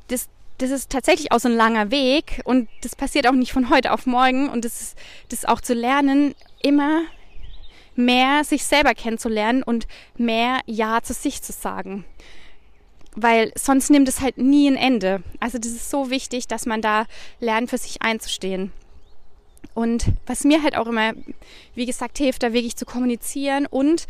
das, 0.09 0.27
das 0.57 0.69
ist 0.69 0.89
tatsächlich 0.89 1.31
auch 1.31 1.39
so 1.39 1.49
ein 1.49 1.55
langer 1.55 1.91
Weg 1.91 2.41
und 2.45 2.69
das 2.81 2.95
passiert 2.95 3.27
auch 3.27 3.33
nicht 3.33 3.51
von 3.51 3.69
heute 3.69 3.91
auf 3.91 4.05
morgen. 4.05 4.49
Und 4.49 4.65
das 4.65 4.81
ist 4.81 4.97
das 5.29 5.45
auch 5.45 5.61
zu 5.61 5.73
lernen, 5.73 6.35
immer 6.61 7.01
mehr 7.95 8.43
sich 8.43 8.63
selber 8.63 8.93
kennenzulernen 8.93 9.63
und 9.63 9.87
mehr 10.17 10.59
Ja 10.65 11.01
zu 11.01 11.13
sich 11.13 11.41
zu 11.41 11.51
sagen 11.51 12.05
weil 13.21 13.51
sonst 13.55 13.89
nimmt 13.89 14.07
es 14.07 14.21
halt 14.21 14.37
nie 14.37 14.69
ein 14.69 14.75
Ende. 14.75 15.23
Also 15.39 15.57
das 15.57 15.71
ist 15.71 15.89
so 15.89 16.09
wichtig, 16.09 16.47
dass 16.47 16.65
man 16.65 16.81
da 16.81 17.05
lernt, 17.39 17.69
für 17.69 17.77
sich 17.77 18.01
einzustehen. 18.01 18.71
Und 19.73 20.05
was 20.25 20.43
mir 20.43 20.63
halt 20.63 20.75
auch 20.75 20.87
immer, 20.87 21.13
wie 21.75 21.85
gesagt, 21.85 22.17
hilft, 22.17 22.43
da 22.43 22.53
wirklich 22.53 22.75
zu 22.75 22.85
kommunizieren 22.85 23.65
und 23.65 24.07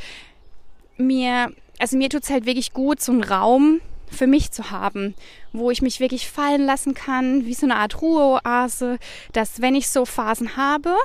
mir, 0.97 1.51
also 1.79 1.97
mir 1.97 2.09
tut 2.09 2.23
es 2.23 2.29
halt 2.29 2.45
wirklich 2.45 2.73
gut, 2.73 3.01
so 3.01 3.11
einen 3.11 3.23
Raum 3.23 3.81
für 4.11 4.27
mich 4.27 4.51
zu 4.51 4.71
haben, 4.71 5.13
wo 5.53 5.69
ich 5.69 5.81
mich 5.81 5.99
wirklich 5.99 6.29
fallen 6.29 6.65
lassen 6.65 6.93
kann, 6.93 7.45
wie 7.45 7.53
so 7.53 7.65
eine 7.65 7.75
Art 7.75 8.01
Ruheoase, 8.01 8.97
dass 9.33 9.61
wenn 9.61 9.75
ich 9.75 9.89
so 9.89 10.05
Phasen 10.05 10.57
habe, 10.57 10.95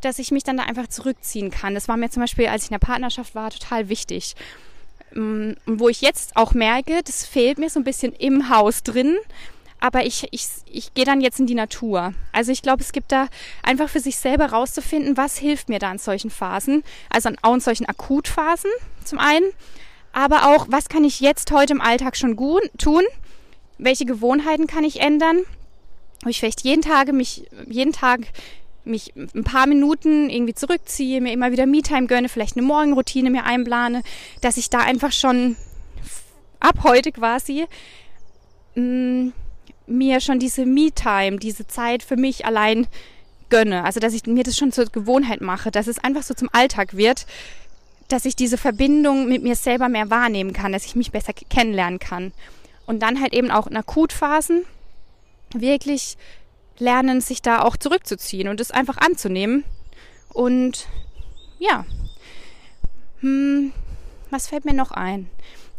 dass 0.00 0.18
ich 0.18 0.30
mich 0.30 0.44
dann 0.44 0.56
da 0.56 0.64
einfach 0.64 0.86
zurückziehen 0.86 1.50
kann. 1.50 1.74
Das 1.74 1.88
war 1.88 1.96
mir 1.96 2.10
zum 2.10 2.22
Beispiel, 2.22 2.46
als 2.46 2.64
ich 2.64 2.70
in 2.70 2.78
der 2.78 2.86
Partnerschaft 2.86 3.34
war, 3.34 3.50
total 3.50 3.88
wichtig. 3.88 4.34
Mm, 5.14 5.52
wo 5.66 5.88
ich 5.88 6.00
jetzt 6.00 6.36
auch 6.36 6.52
merke, 6.52 7.02
das 7.04 7.26
fehlt 7.26 7.58
mir 7.58 7.70
so 7.70 7.80
ein 7.80 7.84
bisschen 7.84 8.12
im 8.12 8.48
Haus 8.48 8.82
drin. 8.82 9.16
Aber 9.80 10.04
ich, 10.04 10.28
ich, 10.30 10.46
ich 10.66 10.92
gehe 10.92 11.06
dann 11.06 11.22
jetzt 11.22 11.40
in 11.40 11.46
die 11.46 11.54
Natur. 11.54 12.12
Also 12.32 12.52
ich 12.52 12.60
glaube, 12.60 12.82
es 12.82 12.92
gibt 12.92 13.12
da 13.12 13.28
einfach 13.62 13.88
für 13.88 14.00
sich 14.00 14.16
selber 14.16 14.46
rauszufinden, 14.46 15.16
was 15.16 15.38
hilft 15.38 15.70
mir 15.70 15.78
da 15.78 15.90
in 15.90 15.98
solchen 15.98 16.30
Phasen. 16.30 16.84
Also 17.08 17.30
auch 17.40 17.54
in 17.54 17.60
solchen 17.60 17.86
Akutphasen 17.86 18.70
zum 19.04 19.18
einen. 19.18 19.46
Aber 20.12 20.48
auch, 20.48 20.66
was 20.68 20.88
kann 20.88 21.04
ich 21.04 21.20
jetzt 21.20 21.50
heute 21.50 21.72
im 21.72 21.80
Alltag 21.80 22.16
schon 22.16 22.36
gut 22.36 22.62
tun? 22.78 23.02
Welche 23.78 24.04
Gewohnheiten 24.04 24.66
kann 24.66 24.84
ich 24.84 25.00
ändern? 25.00 25.38
Wo 26.22 26.28
ich 26.28 26.40
vielleicht 26.40 26.62
jeden 26.62 26.82
Tag 26.82 27.10
mich, 27.12 27.48
jeden 27.66 27.92
Tag 27.92 28.20
mich 28.84 29.12
ein 29.16 29.44
paar 29.44 29.66
Minuten 29.66 30.30
irgendwie 30.30 30.54
zurückziehe, 30.54 31.20
mir 31.20 31.32
immer 31.32 31.52
wieder 31.52 31.66
Me-Time 31.66 32.06
gönne, 32.06 32.28
vielleicht 32.28 32.56
eine 32.56 32.66
Morgenroutine 32.66 33.30
mir 33.30 33.44
einplane, 33.44 34.02
dass 34.40 34.56
ich 34.56 34.70
da 34.70 34.78
einfach 34.78 35.12
schon 35.12 35.56
ab 36.60 36.80
heute 36.84 37.12
quasi 37.12 37.66
mh, 38.74 38.82
mm, 38.82 39.32
mir 39.86 40.20
schon 40.20 40.38
diese 40.38 40.66
Me-Time, 40.66 41.38
diese 41.38 41.66
Zeit 41.66 42.02
für 42.02 42.16
mich 42.16 42.46
allein 42.46 42.86
gönne. 43.50 43.84
Also 43.84 44.00
dass 44.00 44.14
ich 44.14 44.26
mir 44.26 44.44
das 44.44 44.56
schon 44.56 44.72
zur 44.72 44.86
Gewohnheit 44.86 45.40
mache, 45.40 45.70
dass 45.70 45.88
es 45.88 45.98
einfach 45.98 46.22
so 46.22 46.34
zum 46.34 46.48
Alltag 46.52 46.96
wird, 46.96 47.26
dass 48.08 48.24
ich 48.24 48.36
diese 48.36 48.58
Verbindung 48.58 49.28
mit 49.28 49.42
mir 49.42 49.56
selber 49.56 49.88
mehr 49.88 50.10
wahrnehmen 50.10 50.52
kann, 50.52 50.72
dass 50.72 50.86
ich 50.86 50.96
mich 50.96 51.12
besser 51.12 51.32
kennenlernen 51.32 51.98
kann. 51.98 52.32
Und 52.86 53.00
dann 53.00 53.20
halt 53.20 53.32
eben 53.34 53.50
auch 53.50 53.66
in 53.66 53.76
Akutphasen 53.76 54.64
wirklich 55.54 56.16
lernen, 56.80 57.20
sich 57.20 57.42
da 57.42 57.62
auch 57.62 57.76
zurückzuziehen 57.76 58.48
und 58.48 58.60
es 58.60 58.70
einfach 58.70 58.96
anzunehmen. 58.98 59.64
Und 60.32 60.86
ja, 61.58 61.84
hm, 63.20 63.72
was 64.30 64.48
fällt 64.48 64.64
mir 64.64 64.74
noch 64.74 64.90
ein? 64.90 65.28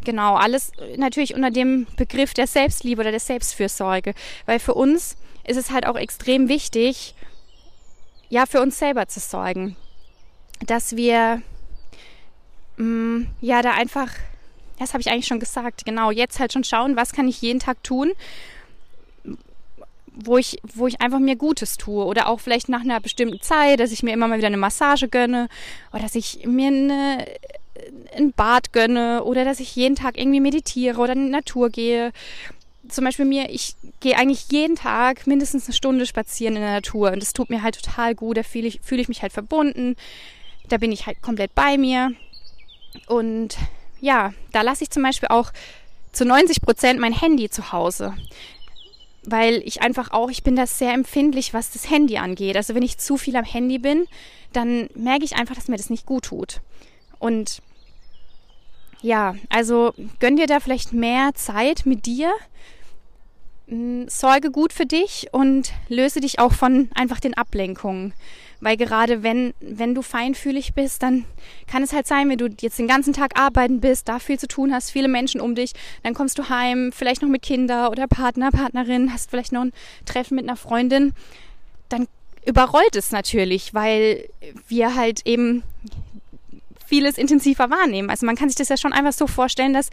Genau, 0.03 0.35
alles 0.35 0.71
natürlich 0.97 1.35
unter 1.35 1.51
dem 1.51 1.85
Begriff 1.95 2.33
der 2.33 2.47
Selbstliebe 2.47 3.01
oder 3.01 3.11
der 3.11 3.19
Selbstfürsorge. 3.19 4.13
Weil 4.45 4.59
für 4.59 4.73
uns 4.73 5.15
ist 5.45 5.57
es 5.57 5.71
halt 5.71 5.85
auch 5.85 5.95
extrem 5.95 6.49
wichtig, 6.49 7.15
ja, 8.29 8.45
für 8.45 8.61
uns 8.61 8.79
selber 8.79 9.07
zu 9.07 9.19
sorgen. 9.19 9.75
Dass 10.65 10.95
wir, 10.95 11.41
mh, 12.77 12.85
mm, 12.85 13.27
ja, 13.41 13.61
da 13.61 13.71
einfach, 13.71 14.09
das 14.79 14.93
habe 14.93 15.01
ich 15.01 15.09
eigentlich 15.11 15.27
schon 15.27 15.39
gesagt, 15.39 15.85
genau, 15.85 16.11
jetzt 16.11 16.39
halt 16.39 16.53
schon 16.53 16.63
schauen, 16.63 16.95
was 16.95 17.13
kann 17.13 17.27
ich 17.27 17.41
jeden 17.41 17.59
Tag 17.59 17.83
tun, 17.83 18.13
wo 20.13 20.37
ich, 20.37 20.57
wo 20.73 20.87
ich 20.87 21.01
einfach 21.01 21.19
mir 21.19 21.35
Gutes 21.35 21.77
tue. 21.77 22.05
Oder 22.05 22.27
auch 22.27 22.39
vielleicht 22.39 22.69
nach 22.69 22.81
einer 22.81 22.99
bestimmten 22.99 23.41
Zeit, 23.41 23.79
dass 23.79 23.91
ich 23.91 24.03
mir 24.03 24.13
immer 24.13 24.27
mal 24.27 24.37
wieder 24.37 24.47
eine 24.47 24.57
Massage 24.57 25.07
gönne 25.07 25.47
oder 25.91 26.03
dass 26.03 26.15
ich 26.15 26.45
mir 26.45 26.67
eine 26.67 27.25
ein 28.15 28.33
Bad 28.33 28.73
gönne 28.73 29.23
oder 29.23 29.45
dass 29.45 29.59
ich 29.59 29.75
jeden 29.75 29.95
Tag 29.95 30.17
irgendwie 30.17 30.39
meditiere 30.39 30.99
oder 30.99 31.13
in 31.13 31.25
die 31.25 31.31
Natur 31.31 31.69
gehe. 31.69 32.11
Zum 32.87 33.05
Beispiel 33.05 33.25
mir, 33.25 33.49
ich 33.49 33.75
gehe 33.99 34.17
eigentlich 34.17 34.51
jeden 34.51 34.75
Tag 34.75 35.27
mindestens 35.27 35.65
eine 35.65 35.73
Stunde 35.73 36.05
spazieren 36.05 36.55
in 36.55 36.61
der 36.61 36.73
Natur 36.73 37.11
und 37.11 37.21
das 37.21 37.33
tut 37.33 37.49
mir 37.49 37.63
halt 37.63 37.81
total 37.81 38.15
gut. 38.15 38.37
Da 38.37 38.43
fühle 38.43 38.67
ich, 38.67 38.81
fühle 38.81 39.01
ich 39.01 39.07
mich 39.07 39.21
halt 39.21 39.33
verbunden. 39.33 39.95
Da 40.67 40.77
bin 40.77 40.91
ich 40.91 41.05
halt 41.05 41.21
komplett 41.21 41.55
bei 41.55 41.77
mir. 41.77 42.11
Und 43.07 43.57
ja, 43.99 44.33
da 44.51 44.61
lasse 44.61 44.83
ich 44.83 44.89
zum 44.89 45.03
Beispiel 45.03 45.29
auch 45.29 45.51
zu 46.11 46.25
90 46.25 46.61
Prozent 46.61 46.99
mein 46.99 47.13
Handy 47.13 47.49
zu 47.49 47.71
Hause. 47.71 48.13
Weil 49.23 49.61
ich 49.65 49.81
einfach 49.81 50.11
auch, 50.11 50.31
ich 50.31 50.43
bin 50.43 50.55
da 50.55 50.65
sehr 50.65 50.93
empfindlich, 50.93 51.53
was 51.53 51.71
das 51.71 51.89
Handy 51.89 52.17
angeht. 52.17 52.57
Also 52.57 52.73
wenn 52.73 52.83
ich 52.83 52.97
zu 52.97 53.17
viel 53.17 53.35
am 53.35 53.45
Handy 53.45 53.77
bin, 53.77 54.07
dann 54.53 54.89
merke 54.95 55.23
ich 55.23 55.35
einfach, 55.35 55.55
dass 55.55 55.67
mir 55.67 55.77
das 55.77 55.89
nicht 55.89 56.05
gut 56.05 56.25
tut. 56.25 56.61
Und 57.19 57.61
ja, 59.01 59.35
also 59.49 59.93
gönn 60.19 60.37
dir 60.37 60.47
da 60.47 60.59
vielleicht 60.59 60.93
mehr 60.93 61.33
Zeit 61.35 61.85
mit 61.85 62.05
dir. 62.05 62.31
Mm, 63.67 64.03
sorge 64.07 64.51
gut 64.51 64.73
für 64.73 64.85
dich 64.85 65.27
und 65.31 65.71
löse 65.87 66.19
dich 66.19 66.39
auch 66.39 66.53
von 66.53 66.89
einfach 66.93 67.19
den 67.19 67.35
Ablenkungen. 67.35 68.13
Weil 68.61 68.77
gerade 68.77 69.23
wenn, 69.23 69.53
wenn 69.59 69.95
du 69.95 70.03
feinfühlig 70.03 70.73
bist, 70.73 71.01
dann 71.03 71.25
kann 71.67 71.81
es 71.83 71.93
halt 71.93 72.07
sein, 72.07 72.29
wenn 72.29 72.37
du 72.37 72.47
jetzt 72.61 72.77
den 72.77 72.87
ganzen 72.87 73.11
Tag 73.11 73.37
arbeiten 73.37 73.81
bist, 73.81 74.07
da 74.07 74.19
viel 74.19 74.39
zu 74.39 74.47
tun 74.47 74.73
hast, 74.73 74.91
viele 74.91 75.07
Menschen 75.07 75.41
um 75.41 75.55
dich, 75.55 75.73
dann 76.03 76.13
kommst 76.13 76.37
du 76.37 76.47
heim, 76.47 76.91
vielleicht 76.93 77.23
noch 77.23 77.29
mit 77.29 77.41
Kinder 77.41 77.89
oder 77.91 78.07
Partner, 78.07 78.51
Partnerin, 78.51 79.11
hast 79.11 79.31
vielleicht 79.31 79.51
noch 79.51 79.61
ein 79.61 79.73
Treffen 80.05 80.35
mit 80.35 80.45
einer 80.45 80.55
Freundin, 80.55 81.13
dann 81.89 82.07
überrollt 82.45 82.95
es 82.95 83.11
natürlich, 83.11 83.73
weil 83.73 84.29
wir 84.67 84.95
halt 84.95 85.25
eben 85.25 85.63
vieles 86.85 87.17
intensiver 87.17 87.69
wahrnehmen. 87.69 88.09
Also 88.09 88.25
man 88.25 88.35
kann 88.35 88.49
sich 88.49 88.57
das 88.57 88.69
ja 88.69 88.77
schon 88.77 88.93
einfach 88.93 89.13
so 89.13 89.25
vorstellen, 89.25 89.73
dass 89.73 89.89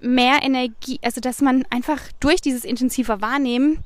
mehr 0.00 0.42
Energie, 0.42 0.98
also 1.02 1.20
dass 1.20 1.40
man 1.40 1.64
einfach 1.70 2.00
durch 2.18 2.40
dieses 2.40 2.64
intensiver 2.64 3.20
Wahrnehmen 3.20 3.84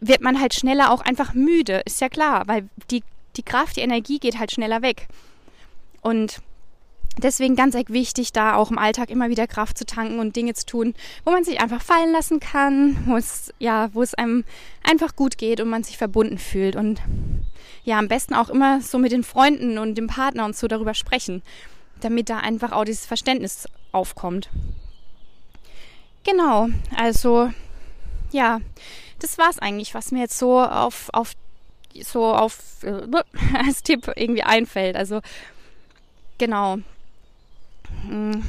wird 0.00 0.20
man 0.20 0.40
halt 0.40 0.54
schneller 0.54 0.92
auch 0.92 1.00
einfach 1.00 1.34
müde, 1.34 1.82
ist 1.84 2.00
ja 2.00 2.08
klar, 2.08 2.46
weil 2.46 2.68
die, 2.90 3.02
die 3.36 3.42
Kraft, 3.42 3.76
die 3.76 3.80
Energie 3.80 4.18
geht 4.18 4.38
halt 4.38 4.52
schneller 4.52 4.82
weg. 4.82 5.08
Und 6.02 6.40
deswegen 7.22 7.56
ganz 7.56 7.74
wichtig, 7.74 8.32
da 8.32 8.54
auch 8.54 8.70
im 8.70 8.78
Alltag 8.78 9.10
immer 9.10 9.28
wieder 9.28 9.46
Kraft 9.46 9.78
zu 9.78 9.84
tanken 9.84 10.18
und 10.18 10.36
Dinge 10.36 10.54
zu 10.54 10.66
tun, 10.66 10.94
wo 11.24 11.32
man 11.32 11.44
sich 11.44 11.60
einfach 11.60 11.82
fallen 11.82 12.12
lassen 12.12 12.40
kann, 12.40 12.96
wo 13.06 13.16
es, 13.16 13.52
ja, 13.58 13.90
wo 13.92 14.02
es 14.02 14.14
einem 14.14 14.44
einfach 14.82 15.16
gut 15.16 15.38
geht 15.38 15.60
und 15.60 15.68
man 15.68 15.82
sich 15.82 15.98
verbunden 15.98 16.38
fühlt. 16.38 16.76
Und 16.76 17.00
ja, 17.84 17.98
am 17.98 18.08
besten 18.08 18.34
auch 18.34 18.48
immer 18.48 18.80
so 18.80 18.98
mit 18.98 19.12
den 19.12 19.24
Freunden 19.24 19.78
und 19.78 19.96
dem 19.96 20.06
Partner 20.06 20.44
und 20.44 20.56
so 20.56 20.68
darüber 20.68 20.94
sprechen, 20.94 21.42
damit 22.00 22.30
da 22.30 22.38
einfach 22.38 22.72
auch 22.72 22.84
dieses 22.84 23.06
Verständnis 23.06 23.66
aufkommt. 23.92 24.48
Genau, 26.24 26.68
also 26.96 27.50
ja, 28.32 28.60
das 29.18 29.38
war 29.38 29.50
es 29.50 29.58
eigentlich, 29.58 29.94
was 29.94 30.12
mir 30.12 30.20
jetzt 30.20 30.38
so 30.38 30.60
auf, 30.60 31.10
auf 31.12 31.32
so 32.02 32.26
auf 32.26 32.58
äh, 32.82 33.06
als 33.66 33.82
Tipp 33.82 34.10
irgendwie 34.16 34.42
einfällt. 34.42 34.96
Also 34.96 35.20
genau. 36.38 36.78
Hm 38.06 38.42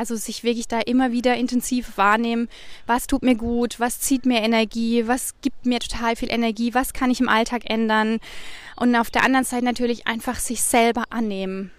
also 0.00 0.16
sich 0.16 0.44
wirklich 0.44 0.66
da 0.66 0.80
immer 0.80 1.12
wieder 1.12 1.36
intensiv 1.36 1.98
wahrnehmen, 1.98 2.48
was 2.86 3.06
tut 3.06 3.22
mir 3.22 3.34
gut, 3.34 3.78
was 3.80 4.00
zieht 4.00 4.24
mir 4.24 4.40
Energie, 4.40 5.06
was 5.06 5.34
gibt 5.42 5.66
mir 5.66 5.78
total 5.78 6.16
viel 6.16 6.32
Energie, 6.32 6.72
was 6.72 6.94
kann 6.94 7.10
ich 7.10 7.20
im 7.20 7.28
Alltag 7.28 7.68
ändern. 7.68 8.18
Und 8.76 8.96
auf 8.96 9.10
der 9.10 9.24
anderen 9.24 9.44
Seite 9.44 9.66
natürlich 9.66 10.06
einfach 10.06 10.36
sich 10.36 10.62
selber 10.62 11.04
annehmen. 11.10 11.70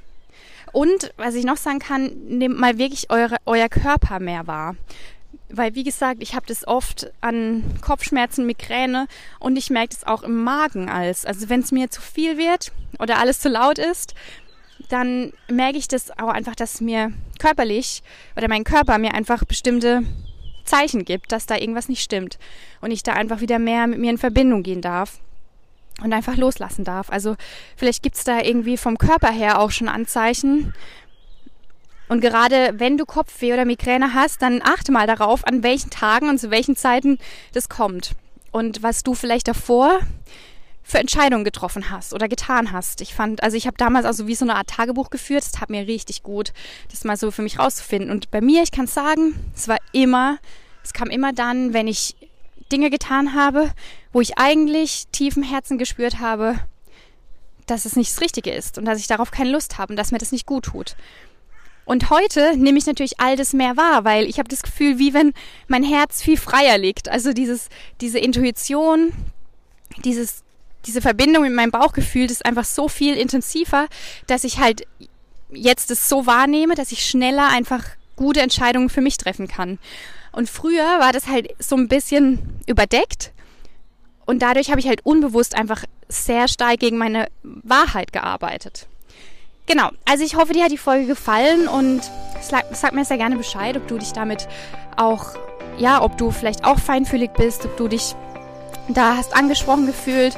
Und 0.71 1.11
was 1.17 1.33
ich 1.33 1.45
noch 1.45 1.57
sagen 1.57 1.79
kann, 1.79 2.11
nehmt 2.27 2.59
mal 2.59 2.77
wirklich 2.77 3.09
eure, 3.09 3.37
euer 3.45 3.69
Körper 3.69 4.19
mehr 4.19 4.45
wahr. 4.45 4.75
Weil, 5.53 5.75
wie 5.75 5.83
gesagt, 5.83 6.21
ich 6.21 6.35
habe 6.35 6.45
das 6.47 6.67
oft 6.67 7.11
an 7.21 7.63
Kopfschmerzen, 7.81 8.45
Migräne 8.45 9.07
und 9.39 9.57
ich 9.57 9.69
merke 9.69 9.95
das 9.95 10.05
auch 10.05 10.23
im 10.23 10.43
Magen 10.43 10.89
als. 10.89 11.25
Also 11.25 11.49
wenn 11.49 11.61
es 11.61 11.71
mir 11.71 11.89
zu 11.89 12.01
viel 12.01 12.37
wird 12.37 12.71
oder 12.99 13.19
alles 13.19 13.39
zu 13.39 13.49
laut 13.49 13.77
ist, 13.77 14.13
dann 14.89 15.33
merke 15.49 15.77
ich 15.77 15.87
das 15.87 16.11
auch 16.11 16.29
einfach, 16.29 16.55
dass 16.55 16.81
mir 16.81 17.13
körperlich 17.39 18.03
oder 18.35 18.47
mein 18.47 18.63
Körper 18.63 18.97
mir 18.97 19.13
einfach 19.13 19.43
bestimmte 19.43 20.03
Zeichen 20.63 21.05
gibt, 21.05 21.31
dass 21.31 21.45
da 21.45 21.57
irgendwas 21.57 21.89
nicht 21.89 22.01
stimmt 22.01 22.37
und 22.81 22.91
ich 22.91 23.03
da 23.03 23.13
einfach 23.13 23.41
wieder 23.41 23.59
mehr 23.59 23.87
mit 23.87 23.99
mir 23.99 24.11
in 24.11 24.17
Verbindung 24.17 24.63
gehen 24.63 24.81
darf 24.81 25.19
und 26.03 26.13
einfach 26.13 26.35
loslassen 26.37 26.83
darf. 26.83 27.09
Also 27.09 27.35
vielleicht 27.75 28.03
gibt 28.03 28.15
es 28.15 28.23
da 28.23 28.41
irgendwie 28.41 28.77
vom 28.77 28.97
Körper 28.97 29.31
her 29.31 29.59
auch 29.59 29.71
schon 29.71 29.87
Anzeichen. 29.87 30.73
Und 32.11 32.19
gerade 32.19 32.73
wenn 32.73 32.97
du 32.97 33.05
Kopfweh 33.05 33.53
oder 33.53 33.63
Migräne 33.63 34.13
hast, 34.13 34.41
dann 34.41 34.61
achte 34.61 34.91
mal 34.91 35.07
darauf, 35.07 35.47
an 35.47 35.63
welchen 35.63 35.91
Tagen 35.91 36.27
und 36.27 36.39
zu 36.39 36.51
welchen 36.51 36.75
Zeiten 36.75 37.19
das 37.53 37.69
kommt. 37.69 38.11
Und 38.51 38.83
was 38.83 39.03
du 39.03 39.13
vielleicht 39.13 39.47
davor 39.47 40.01
für 40.83 40.99
Entscheidungen 40.99 41.45
getroffen 41.45 41.89
hast 41.89 42.13
oder 42.13 42.27
getan 42.27 42.73
hast. 42.73 42.99
Ich 42.99 43.13
fand, 43.13 43.41
also 43.43 43.55
ich 43.55 43.65
habe 43.65 43.77
damals 43.77 44.05
also 44.05 44.27
wie 44.27 44.35
so 44.35 44.43
eine 44.43 44.55
Art 44.55 44.67
Tagebuch 44.67 45.09
geführt. 45.09 45.43
Es 45.43 45.53
tat 45.53 45.69
mir 45.69 45.87
richtig 45.87 46.21
gut, 46.21 46.51
das 46.89 47.05
mal 47.05 47.15
so 47.15 47.31
für 47.31 47.43
mich 47.43 47.59
rauszufinden. 47.59 48.11
Und 48.11 48.29
bei 48.29 48.41
mir, 48.41 48.61
ich 48.61 48.71
kann 48.71 48.87
sagen, 48.87 49.33
es 49.55 49.69
war 49.69 49.77
immer, 49.93 50.37
es 50.83 50.91
kam 50.91 51.09
immer 51.09 51.31
dann, 51.31 51.71
wenn 51.71 51.87
ich 51.87 52.17
Dinge 52.73 52.89
getan 52.89 53.35
habe, 53.35 53.71
wo 54.11 54.19
ich 54.19 54.37
eigentlich 54.37 55.07
tief 55.13 55.37
im 55.37 55.43
Herzen 55.43 55.77
gespürt 55.77 56.19
habe, 56.19 56.59
dass 57.67 57.85
es 57.85 57.95
nicht 57.95 58.11
das 58.11 58.19
Richtige 58.19 58.51
ist 58.51 58.77
und 58.77 58.83
dass 58.83 58.99
ich 58.99 59.07
darauf 59.07 59.31
keine 59.31 59.51
Lust 59.51 59.77
habe 59.77 59.93
und 59.93 59.97
dass 59.97 60.11
mir 60.11 60.17
das 60.17 60.33
nicht 60.33 60.45
gut 60.45 60.65
tut. 60.65 60.97
Und 61.85 62.09
heute 62.09 62.55
nehme 62.57 62.77
ich 62.77 62.85
natürlich 62.85 63.19
all 63.19 63.35
das 63.35 63.53
mehr 63.53 63.75
wahr, 63.75 64.05
weil 64.05 64.25
ich 64.25 64.39
habe 64.39 64.49
das 64.49 64.61
Gefühl, 64.61 64.99
wie 64.99 65.13
wenn 65.13 65.33
mein 65.67 65.83
Herz 65.83 66.21
viel 66.21 66.37
freier 66.37 66.77
liegt. 66.77 67.09
Also 67.09 67.33
dieses, 67.33 67.69
diese 67.99 68.19
Intuition, 68.19 69.11
dieses 70.03 70.43
diese 70.85 71.01
Verbindung 71.01 71.43
mit 71.43 71.53
meinem 71.53 71.71
Bauchgefühl, 71.71 72.23
das 72.27 72.37
ist 72.37 72.45
einfach 72.45 72.65
so 72.65 72.87
viel 72.87 73.15
intensiver, 73.15 73.87
dass 74.27 74.43
ich 74.43 74.59
halt 74.59 74.87
jetzt 75.51 75.91
es 75.91 76.09
so 76.09 76.25
wahrnehme, 76.25 76.75
dass 76.75 76.91
ich 76.91 77.05
schneller 77.05 77.49
einfach 77.49 77.83
gute 78.15 78.41
Entscheidungen 78.41 78.89
für 78.89 79.01
mich 79.01 79.17
treffen 79.17 79.47
kann. 79.47 79.79
Und 80.31 80.49
früher 80.49 80.99
war 80.99 81.11
das 81.11 81.27
halt 81.27 81.53
so 81.59 81.75
ein 81.75 81.87
bisschen 81.87 82.61
überdeckt 82.65 83.31
und 84.25 84.41
dadurch 84.41 84.69
habe 84.69 84.79
ich 84.79 84.87
halt 84.87 85.05
unbewusst 85.05 85.55
einfach 85.55 85.83
sehr 86.07 86.47
stark 86.47 86.79
gegen 86.79 86.97
meine 86.97 87.27
Wahrheit 87.43 88.13
gearbeitet. 88.13 88.87
Genau, 89.65 89.89
also 90.05 90.23
ich 90.23 90.35
hoffe, 90.35 90.53
dir 90.53 90.65
hat 90.65 90.71
die 90.71 90.77
Folge 90.77 91.05
gefallen 91.05 91.67
und 91.67 92.01
sag, 92.41 92.65
sag 92.73 92.93
mir 92.93 93.05
sehr 93.05 93.17
gerne 93.17 93.37
Bescheid, 93.37 93.77
ob 93.77 93.87
du 93.87 93.97
dich 93.97 94.11
damit 94.13 94.47
auch, 94.97 95.35
ja, 95.77 96.01
ob 96.01 96.17
du 96.17 96.31
vielleicht 96.31 96.65
auch 96.65 96.79
feinfühlig 96.79 97.31
bist, 97.31 97.65
ob 97.65 97.77
du 97.77 97.87
dich 97.87 98.15
da 98.89 99.15
hast 99.15 99.35
angesprochen 99.35 99.85
gefühlt 99.85 100.37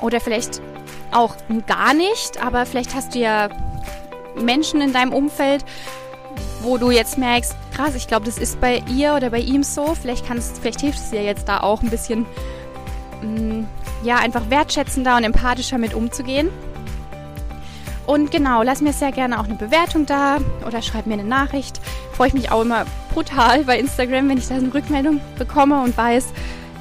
oder 0.00 0.20
vielleicht 0.20 0.62
auch 1.10 1.34
gar 1.66 1.94
nicht, 1.94 2.42
aber 2.42 2.66
vielleicht 2.66 2.94
hast 2.94 3.14
du 3.14 3.18
ja 3.18 3.48
Menschen 4.40 4.80
in 4.80 4.92
deinem 4.92 5.12
Umfeld, 5.12 5.64
wo 6.62 6.78
du 6.78 6.90
jetzt 6.90 7.18
merkst, 7.18 7.54
krass, 7.74 7.94
ich 7.94 8.08
glaube, 8.08 8.26
das 8.26 8.38
ist 8.38 8.60
bei 8.60 8.82
ihr 8.94 9.14
oder 9.14 9.30
bei 9.30 9.38
ihm 9.38 9.62
so. 9.62 9.94
Vielleicht 9.94 10.26
kannst, 10.26 10.58
vielleicht 10.58 10.80
hilft 10.80 10.98
es 10.98 11.10
dir 11.10 11.22
jetzt 11.22 11.48
da 11.48 11.60
auch 11.60 11.82
ein 11.82 11.90
bisschen, 11.90 12.26
mh, 13.22 13.28
mm, 13.28 13.66
ja, 14.04 14.16
einfach 14.16 14.50
wertschätzender 14.50 15.16
und 15.16 15.24
empathischer 15.24 15.78
mit 15.78 15.94
umzugehen. 15.94 16.50
Und 18.08 18.30
genau, 18.30 18.62
lass 18.62 18.80
mir 18.80 18.94
sehr 18.94 19.12
gerne 19.12 19.38
auch 19.38 19.44
eine 19.44 19.56
Bewertung 19.56 20.06
da 20.06 20.38
oder 20.66 20.80
schreib 20.80 21.06
mir 21.06 21.12
eine 21.12 21.24
Nachricht. 21.24 21.78
Freue 22.14 22.28
ich 22.28 22.32
mich 22.32 22.50
auch 22.50 22.62
immer 22.62 22.86
brutal 23.12 23.64
bei 23.64 23.78
Instagram, 23.78 24.30
wenn 24.30 24.38
ich 24.38 24.48
da 24.48 24.54
eine 24.54 24.72
Rückmeldung 24.72 25.20
bekomme 25.36 25.82
und 25.82 25.94
weiß, 25.94 26.28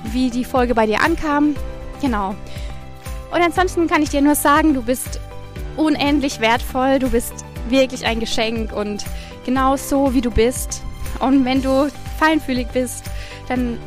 wie 0.05 0.29
die 0.29 0.45
Folge 0.45 0.73
bei 0.73 0.85
dir 0.85 1.01
ankam. 1.01 1.57
Genau. 1.99 2.29
Und 3.29 3.41
ansonsten 3.41 3.87
kann 3.87 4.01
ich 4.01 4.09
dir 4.09 4.21
nur 4.21 4.35
sagen, 4.35 4.73
du 4.73 4.81
bist 4.81 5.19
unendlich 5.75 6.39
wertvoll, 6.39 6.99
du 6.99 7.09
bist 7.09 7.33
wirklich 7.67 8.05
ein 8.05 8.21
Geschenk 8.21 8.71
und 8.71 9.03
genau 9.45 9.75
so, 9.75 10.13
wie 10.13 10.21
du 10.21 10.31
bist. 10.31 10.81
Und 11.19 11.43
wenn 11.43 11.61
du 11.61 11.91
feinfühlig 12.17 12.67
bist, 12.69 13.03
dann 13.49 13.77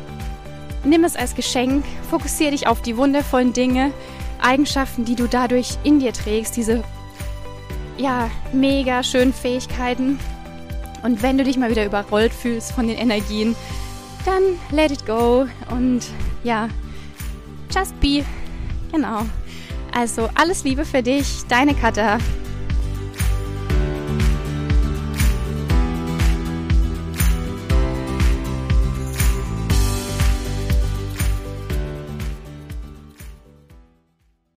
nimm 0.83 1.03
es 1.03 1.15
als 1.15 1.33
Geschenk, 1.33 1.85
fokussiere 2.07 2.51
dich 2.51 2.67
auf 2.67 2.83
die 2.83 2.97
wundervollen 2.97 3.51
Dinge, 3.51 3.91
Eigenschaften, 4.39 5.05
die 5.05 5.15
du 5.15 5.25
dadurch 5.25 5.79
in 5.83 5.97
dir 5.97 6.13
trägst, 6.13 6.55
diese 6.55 6.83
ja, 7.97 8.29
mega 8.53 9.03
schönen 9.03 9.33
Fähigkeiten. 9.33 10.19
Und 11.03 11.23
wenn 11.23 11.37
du 11.37 11.43
dich 11.43 11.57
mal 11.57 11.69
wieder 11.69 11.85
überrollt 11.85 12.33
fühlst 12.33 12.71
von 12.73 12.87
den 12.87 12.97
Energien, 12.97 13.55
dann 14.25 14.43
let 14.71 14.91
it 14.91 15.05
go 15.05 15.47
und 15.71 16.01
ja, 16.43 16.69
just 17.73 17.99
be. 17.99 18.23
Genau. 18.91 19.25
Also 19.93 20.29
alles 20.35 20.63
Liebe 20.63 20.85
für 20.85 21.01
dich, 21.01 21.41
deine 21.49 21.73
Katha. 21.73 22.17